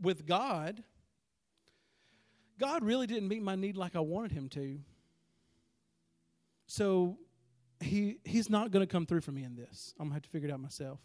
[0.00, 0.84] with God
[2.58, 4.78] God really didn't meet my need like I wanted him to.
[6.66, 7.18] So
[7.80, 9.94] he he's not going to come through for me in this.
[9.98, 11.00] I'm going to have to figure it out myself.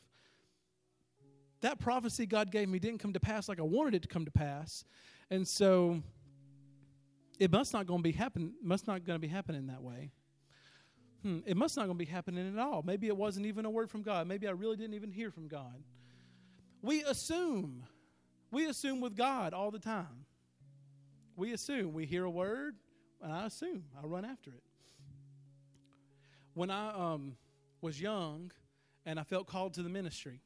[1.62, 4.26] That prophecy God gave me didn't come to pass like I wanted it to come
[4.26, 4.86] to pass.
[5.30, 6.02] And so
[7.38, 10.12] it must not going to be happen must not going to be happening that way.
[11.24, 12.82] Hmm, it must not going to be happening at all.
[12.82, 14.26] Maybe it wasn't even a word from God.
[14.26, 15.84] Maybe I really didn't even hear from God.
[16.82, 17.84] We assume.
[18.52, 20.26] We assume with God all the time
[21.40, 21.94] we assume.
[21.94, 22.76] We hear a word,
[23.24, 23.86] and I assume.
[23.98, 24.64] I run after it.
[26.54, 27.38] When I um,
[27.82, 28.52] was young
[29.06, 30.42] and I felt called to the ministry,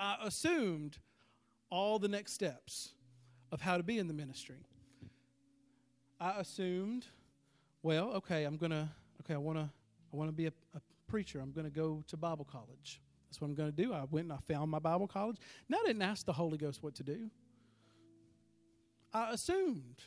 [0.00, 0.98] I assumed
[1.70, 2.94] all the next steps
[3.52, 4.64] of how to be in the ministry.
[6.18, 7.06] I assumed,
[7.82, 8.90] well, okay, I'm gonna,
[9.22, 9.70] okay, I wanna,
[10.12, 11.40] I wanna be a, a preacher.
[11.40, 13.02] I'm gonna go to Bible college.
[13.28, 13.92] That's what I'm gonna do.
[13.92, 15.36] I went and I found my Bible college.
[15.68, 17.30] Now I didn't ask the Holy Ghost what to do.
[19.12, 20.02] I assumed.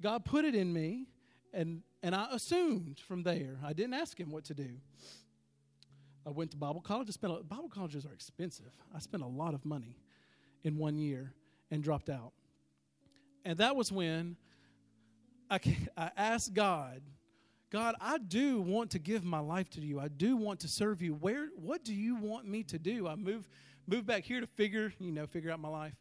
[0.00, 1.06] God put it in me,
[1.52, 3.58] and, and I assumed from there.
[3.64, 4.70] I didn't ask Him what to do.
[6.26, 7.08] I went to Bible college.
[7.08, 8.72] I spent a, Bible colleges are expensive.
[8.94, 9.96] I spent a lot of money
[10.62, 11.32] in one year
[11.70, 12.32] and dropped out.
[13.44, 14.36] And that was when
[15.50, 15.58] I,
[15.96, 17.00] I asked God,
[17.70, 20.00] God, I do want to give my life to you.
[20.00, 21.14] I do want to serve you.
[21.14, 23.06] Where, what do you want me to do?
[23.06, 23.48] I moved,
[23.86, 25.94] moved back here to figure, you know, figure out my life.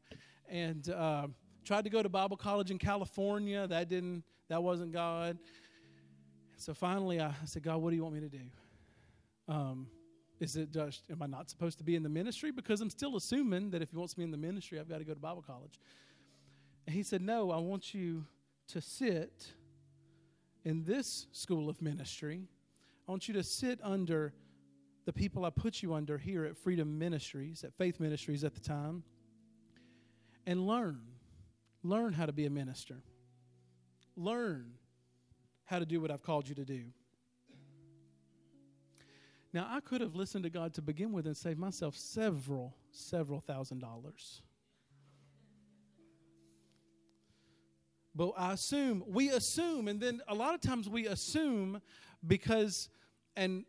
[0.49, 1.27] And uh,
[1.67, 3.67] tried to go to Bible college in California.
[3.67, 5.37] That didn't, that wasn't God.
[6.55, 8.39] So finally, I, said, God, what do you want me to do?
[9.49, 9.87] Um,
[10.39, 12.51] is it just, am I not supposed to be in the ministry?
[12.51, 15.03] Because I'm still assuming that if He wants me in the ministry, I've got to
[15.03, 15.79] go to Bible college.
[16.85, 18.23] And He said, No, I want you
[18.69, 19.47] to sit
[20.63, 22.47] in this school of ministry.
[23.07, 24.33] I want you to sit under
[25.05, 28.61] the people I put you under here at Freedom Ministries, at Faith Ministries at the
[28.61, 29.03] time,
[30.45, 31.01] and learn.
[31.83, 32.97] Learn how to be a minister.
[34.15, 34.73] Learn
[35.65, 36.85] how to do what I've called you to do.
[39.53, 43.39] Now, I could have listened to God to begin with and saved myself several, several
[43.39, 44.41] thousand dollars.
[48.13, 51.81] But I assume, we assume, and then a lot of times we assume
[52.25, 52.89] because,
[53.35, 53.63] and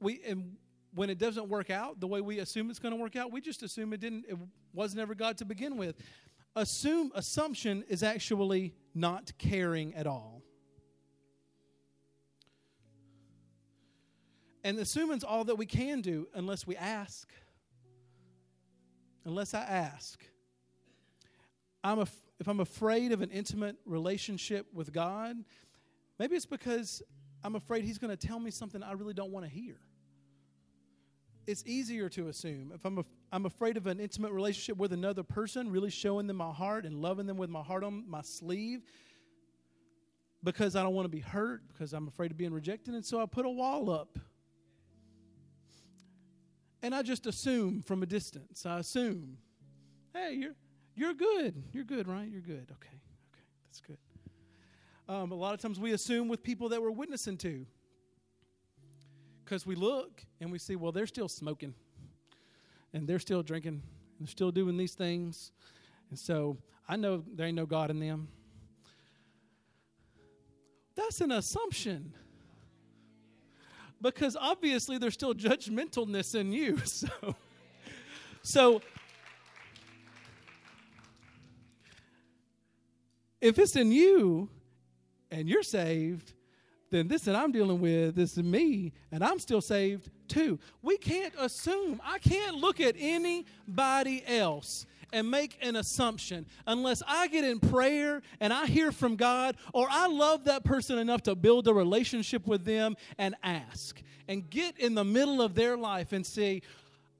[0.00, 0.56] we, and
[0.94, 3.40] when it doesn't work out the way we assume it's going to work out, we
[3.40, 4.38] just assume it didn't, it
[4.72, 5.96] was never God to begin with
[6.54, 10.42] assume assumption is actually not caring at all.
[14.64, 17.28] And assuming's all that we can do unless we ask.
[19.24, 20.22] Unless I ask.
[21.82, 22.06] I'm a,
[22.38, 25.36] if I'm afraid of an intimate relationship with God,
[26.18, 27.02] maybe it's because
[27.42, 29.78] I'm afraid He's going to tell me something I really don't want to hear
[31.46, 32.72] it's easier to assume.
[32.74, 36.36] If I'm, a, I'm afraid of an intimate relationship with another person, really showing them
[36.36, 38.82] my heart and loving them with my heart on my sleeve,
[40.44, 43.22] because I don't want to be hurt, because I'm afraid of being rejected, and so
[43.22, 44.18] I put a wall up.
[46.82, 48.66] And I just assume from a distance.
[48.66, 49.38] I assume,
[50.12, 50.54] hey, you're
[50.94, 51.62] you're good.
[51.72, 52.28] You're good, right?
[52.28, 52.68] You're good.
[52.70, 52.98] Okay,
[53.32, 53.96] okay, that's good.
[55.08, 57.64] Um, a lot of times we assume with people that we're witnessing to
[59.44, 61.72] because we look and we see, well, they're still smoking
[62.92, 63.82] and they're still drinking
[64.18, 65.52] and they're still doing these things.
[66.10, 66.56] And so
[66.88, 68.28] I know there ain't no God in them.
[70.94, 72.12] That's an assumption.
[74.00, 76.78] Because obviously there's still judgmentalness in you.
[76.84, 77.36] So,
[78.42, 78.82] so
[83.40, 84.48] if it's in you
[85.30, 86.32] and you're saved,
[86.92, 90.58] then this that I'm dealing with, this is me, and I'm still saved too.
[90.82, 92.00] We can't assume.
[92.04, 98.22] I can't look at anybody else and make an assumption unless I get in prayer
[98.40, 102.46] and I hear from God or I love that person enough to build a relationship
[102.46, 106.62] with them and ask and get in the middle of their life and say,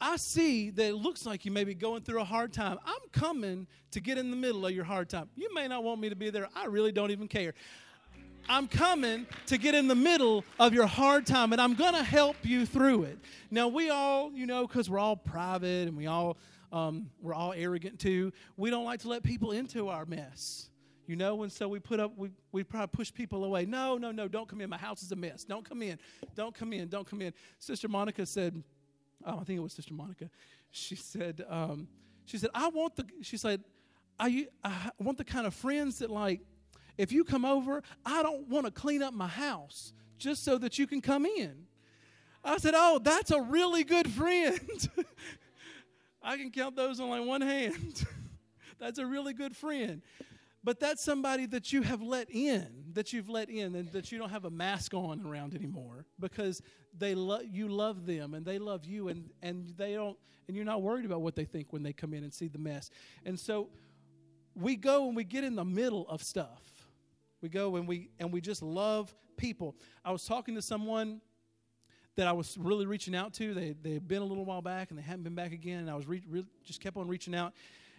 [0.01, 2.79] I see that it looks like you may be going through a hard time.
[2.85, 5.29] I'm coming to get in the middle of your hard time.
[5.37, 6.49] You may not want me to be there.
[6.55, 7.55] I really don't even care.
[8.49, 12.03] I'm coming to get in the middle of your hard time and I'm going to
[12.03, 13.19] help you through it.
[13.51, 16.37] Now, we all, you know, because we're all private and we all,
[16.73, 20.69] um, we're all arrogant too, we don't like to let people into our mess.
[21.07, 23.67] You know, and so we put up, we, we probably push people away.
[23.67, 24.71] No, no, no, don't come in.
[24.71, 25.45] My house is a mess.
[25.45, 25.99] Don't come in.
[26.37, 26.89] Don't come in.
[26.89, 27.35] Don't come in.
[27.59, 28.63] Sister Monica said,
[29.27, 30.31] oh, I think it was Sister Monica.
[30.71, 31.89] She said, um,
[32.25, 33.65] she said, I want the, she said,
[34.19, 36.41] I, I want the kind of friends that like,
[36.99, 40.79] if you come over, I don't want to clean up my house just so that
[40.79, 41.67] you can come in.
[42.45, 44.61] I said, Oh, that's a really good friend.
[46.23, 48.05] I can count those on like one hand.
[48.79, 50.03] that's a really good friend.
[50.65, 54.19] But that's somebody that you have let in, that you've let in, and that you
[54.19, 56.63] don't have a mask on around anymore because
[56.97, 60.17] they lo- you love them and they love you, and, and they don't,
[60.47, 62.59] and you're not worried about what they think when they come in and see the
[62.59, 62.91] mess.
[63.25, 63.71] And so
[64.55, 66.72] we go and we get in the middle of stuff
[67.43, 69.77] we go and we and we just love people.
[70.05, 71.21] I was talking to someone
[72.15, 73.53] that I was really reaching out to.
[73.53, 75.81] They they had been a little while back and they hadn't been back again.
[75.81, 77.53] And I was re- re- just kept on reaching out,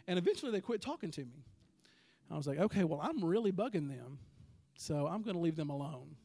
[0.07, 1.45] and eventually they quit talking to me.
[2.31, 4.17] I was like, okay, well I'm really bugging them,
[4.75, 6.15] so I'm going to leave them alone.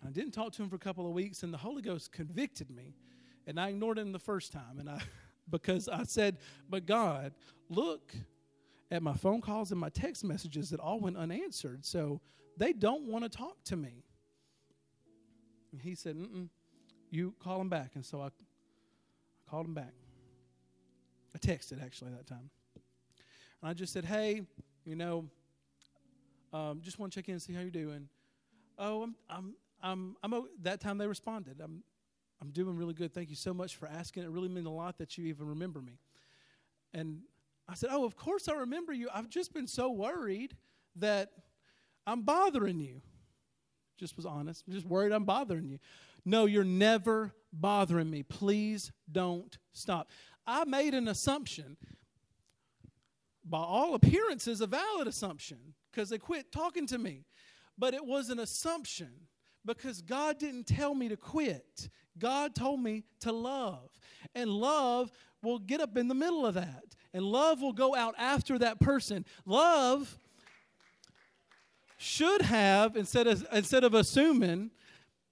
[0.00, 2.10] And I didn't talk to them for a couple of weeks, and the Holy Ghost
[2.10, 2.94] convicted me,
[3.46, 5.00] and I ignored him the first time, and I
[5.50, 6.38] because I said,
[6.68, 7.32] but God,
[7.68, 8.14] look
[8.90, 11.84] at my phone calls and my text messages that all went unanswered.
[11.84, 12.20] So
[12.56, 14.04] they don't want to talk to me.
[15.72, 16.48] And he said, Mm-mm,
[17.10, 17.92] You call him back.
[17.94, 19.92] And so I, I called him back.
[21.34, 22.50] I texted actually that time.
[23.60, 24.42] And I just said, Hey,
[24.84, 25.26] you know,
[26.52, 28.08] um, just want to check in and see how you're doing.
[28.78, 31.60] Oh, I'm, I'm, I'm, I'm, that time they responded.
[31.62, 31.82] I'm,
[32.40, 33.12] I'm doing really good.
[33.12, 34.22] Thank you so much for asking.
[34.22, 35.98] It really means a lot that you even remember me.
[36.94, 37.20] And
[37.68, 39.08] I said, Oh, of course I remember you.
[39.12, 40.56] I've just been so worried
[40.96, 41.30] that
[42.06, 43.02] I'm bothering you.
[43.98, 44.64] Just was honest.
[44.66, 45.78] I'm just worried I'm bothering you.
[46.24, 48.22] No, you're never bothering me.
[48.22, 50.08] Please don't stop.
[50.46, 51.76] I made an assumption.
[53.44, 57.24] By all appearances, a valid assumption because they quit talking to me.
[57.78, 59.10] But it was an assumption
[59.64, 61.88] because God didn't tell me to quit.
[62.18, 63.90] God told me to love.
[64.34, 65.10] And love
[65.42, 66.84] will get up in the middle of that.
[67.14, 69.24] And love will go out after that person.
[69.46, 70.18] Love
[71.96, 74.70] should have, instead of, instead of assuming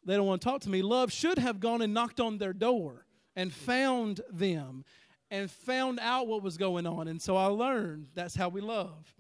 [0.05, 2.53] they don't want to talk to me, love should have gone and knocked on their
[2.53, 4.85] door and found them
[5.31, 7.09] and found out what was going on.
[7.09, 9.13] And so I learned that's how we love.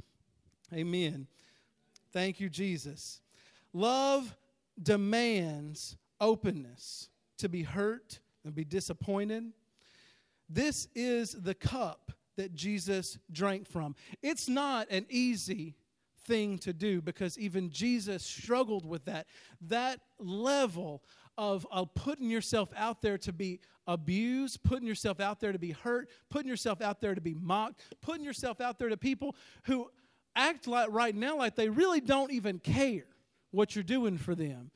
[0.72, 1.26] Amen.
[2.12, 3.20] Thank you, Jesus.
[3.72, 4.34] Love
[4.82, 7.08] demands openness
[7.38, 9.52] to be hurt and be disappointed.
[10.48, 13.94] This is the cup that Jesus drank from.
[14.22, 15.74] It's not an easy
[16.26, 19.26] thing to do because even Jesus struggled with that.
[19.62, 21.02] That level
[21.38, 25.72] of, of putting yourself out there to be abused, putting yourself out there to be
[25.72, 29.88] hurt, putting yourself out there to be mocked, putting yourself out there to people who
[30.34, 33.06] act like right now like they really don't even care
[33.50, 34.70] what you're doing for them.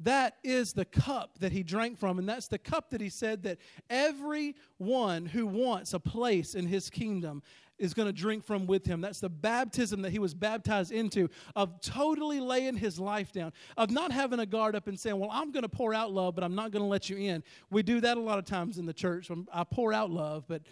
[0.00, 3.42] That is the cup that he drank from, and that's the cup that he said
[3.42, 3.58] that
[3.90, 7.42] everyone who wants a place in his kingdom
[7.78, 9.00] is going to drink from with him.
[9.00, 13.90] That's the baptism that he was baptized into of totally laying his life down, of
[13.90, 16.44] not having a guard up and saying, Well, I'm going to pour out love, but
[16.44, 17.42] I'm not going to let you in.
[17.70, 19.30] We do that a lot of times in the church.
[19.30, 20.62] Um, I pour out love, but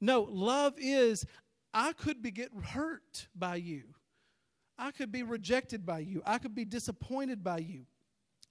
[0.00, 1.26] no, love is
[1.74, 3.82] I could be get hurt by you.
[4.78, 6.22] I could be rejected by you.
[6.24, 7.86] I could be disappointed by you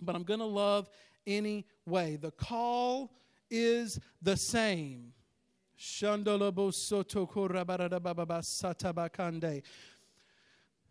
[0.02, 0.90] but I'm going to love
[1.28, 2.18] anyway.
[2.18, 3.12] The call
[3.50, 5.14] is the same.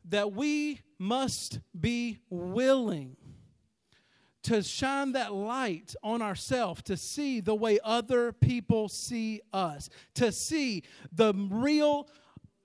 [0.09, 3.17] That we must be willing
[4.43, 10.33] to shine that light on ourselves, to see the way other people see us, to
[10.33, 10.83] see
[11.13, 12.09] the real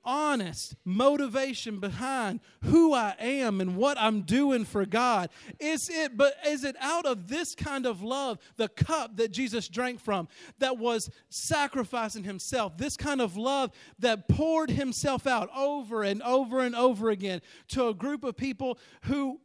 [0.05, 5.29] honest motivation behind who I am and what I'm doing for God?
[5.59, 9.67] Is it but is it out of this kind of love, the cup that Jesus
[9.67, 10.27] drank from
[10.59, 16.61] that was sacrificing himself, this kind of love that poured himself out over and over
[16.61, 19.39] and over again to a group of people who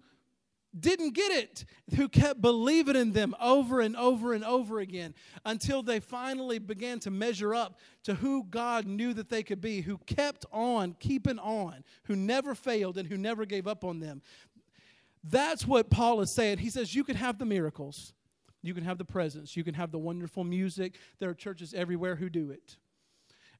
[0.79, 1.65] didn't get it,
[1.97, 5.15] who kept believing in them over and over and over again
[5.45, 9.81] until they finally began to measure up to who God knew that they could be,
[9.81, 14.23] who kept on keeping on, who never failed and who never gave up on them.
[15.25, 16.59] That's what Paul is saying.
[16.59, 18.13] He says, You can have the miracles,
[18.63, 20.95] you can have the presence, you can have the wonderful music.
[21.19, 22.77] There are churches everywhere who do it.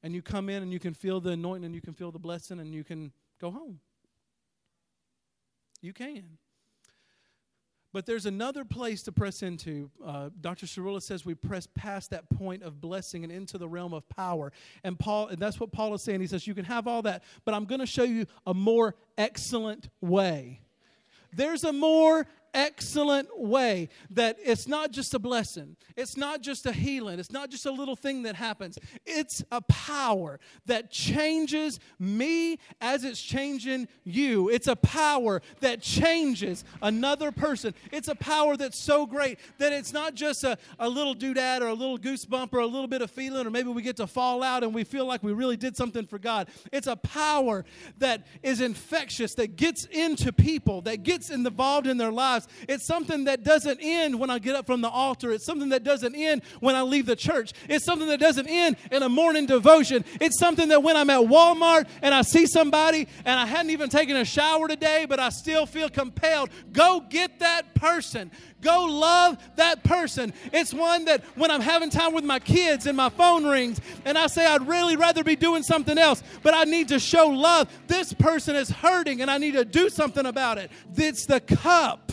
[0.03, 2.19] And you come in and you can feel the anointing and you can feel the
[2.19, 3.79] blessing and you can go home.
[5.81, 6.37] You can.
[7.93, 9.89] But there's another place to press into.
[10.03, 10.65] Uh, Dr.
[10.65, 14.51] Cerullo says we press past that point of blessing and into the realm of power.
[14.83, 16.21] And Paul, and that's what Paul is saying.
[16.21, 18.95] He says you can have all that, but I'm going to show you a more
[19.17, 20.61] excellent way.
[21.33, 26.71] There's a more excellent way that it's not just a blessing, it's not just a
[26.71, 28.77] healing, it's not just a little thing that happens.
[29.05, 34.49] It's a power that changes me as it's changing you.
[34.49, 37.73] It's a power that changes another person.
[37.91, 41.67] It's a power that's so great that it's not just a, a little doodad or
[41.67, 44.43] a little goosebump or a little bit of feeling, or maybe we get to fall
[44.43, 46.49] out and we feel like we really did something for God.
[46.71, 47.65] It's a power
[47.97, 52.65] that is infectious, that gets into people, that gets involved in their lives lives.
[52.67, 55.31] It's something that doesn't end when I get up from the altar.
[55.31, 57.53] It's something that doesn't end when I leave the church.
[57.69, 60.03] It's something that doesn't end in a morning devotion.
[60.19, 63.89] It's something that when I'm at Walmart and I see somebody and I hadn't even
[63.89, 68.31] taken a shower today, but I still feel compelled, go get that person.
[68.61, 70.33] Go love that person.
[70.53, 74.17] It's one that when I'm having time with my kids and my phone rings and
[74.17, 77.69] I say I'd really rather be doing something else, but I need to show love.
[77.87, 80.69] This person is hurting and I need to do something about it.
[80.95, 82.11] It's the cup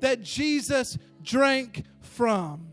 [0.00, 2.68] that Jesus drank from.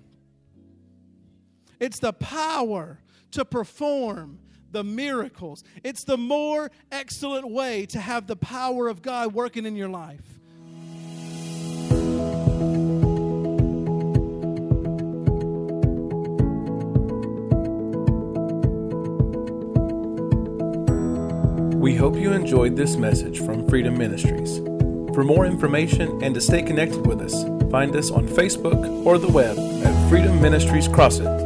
[1.80, 3.00] It's the power
[3.32, 4.40] to perform
[4.72, 5.64] the miracles.
[5.84, 10.40] It's the more excellent way to have the power of God working in your life.
[21.86, 24.75] We hope you enjoyed this message from Freedom Ministries.
[25.16, 29.30] For more information and to stay connected with us, find us on Facebook or the
[29.30, 31.46] web at Freedom Ministries CrossIt.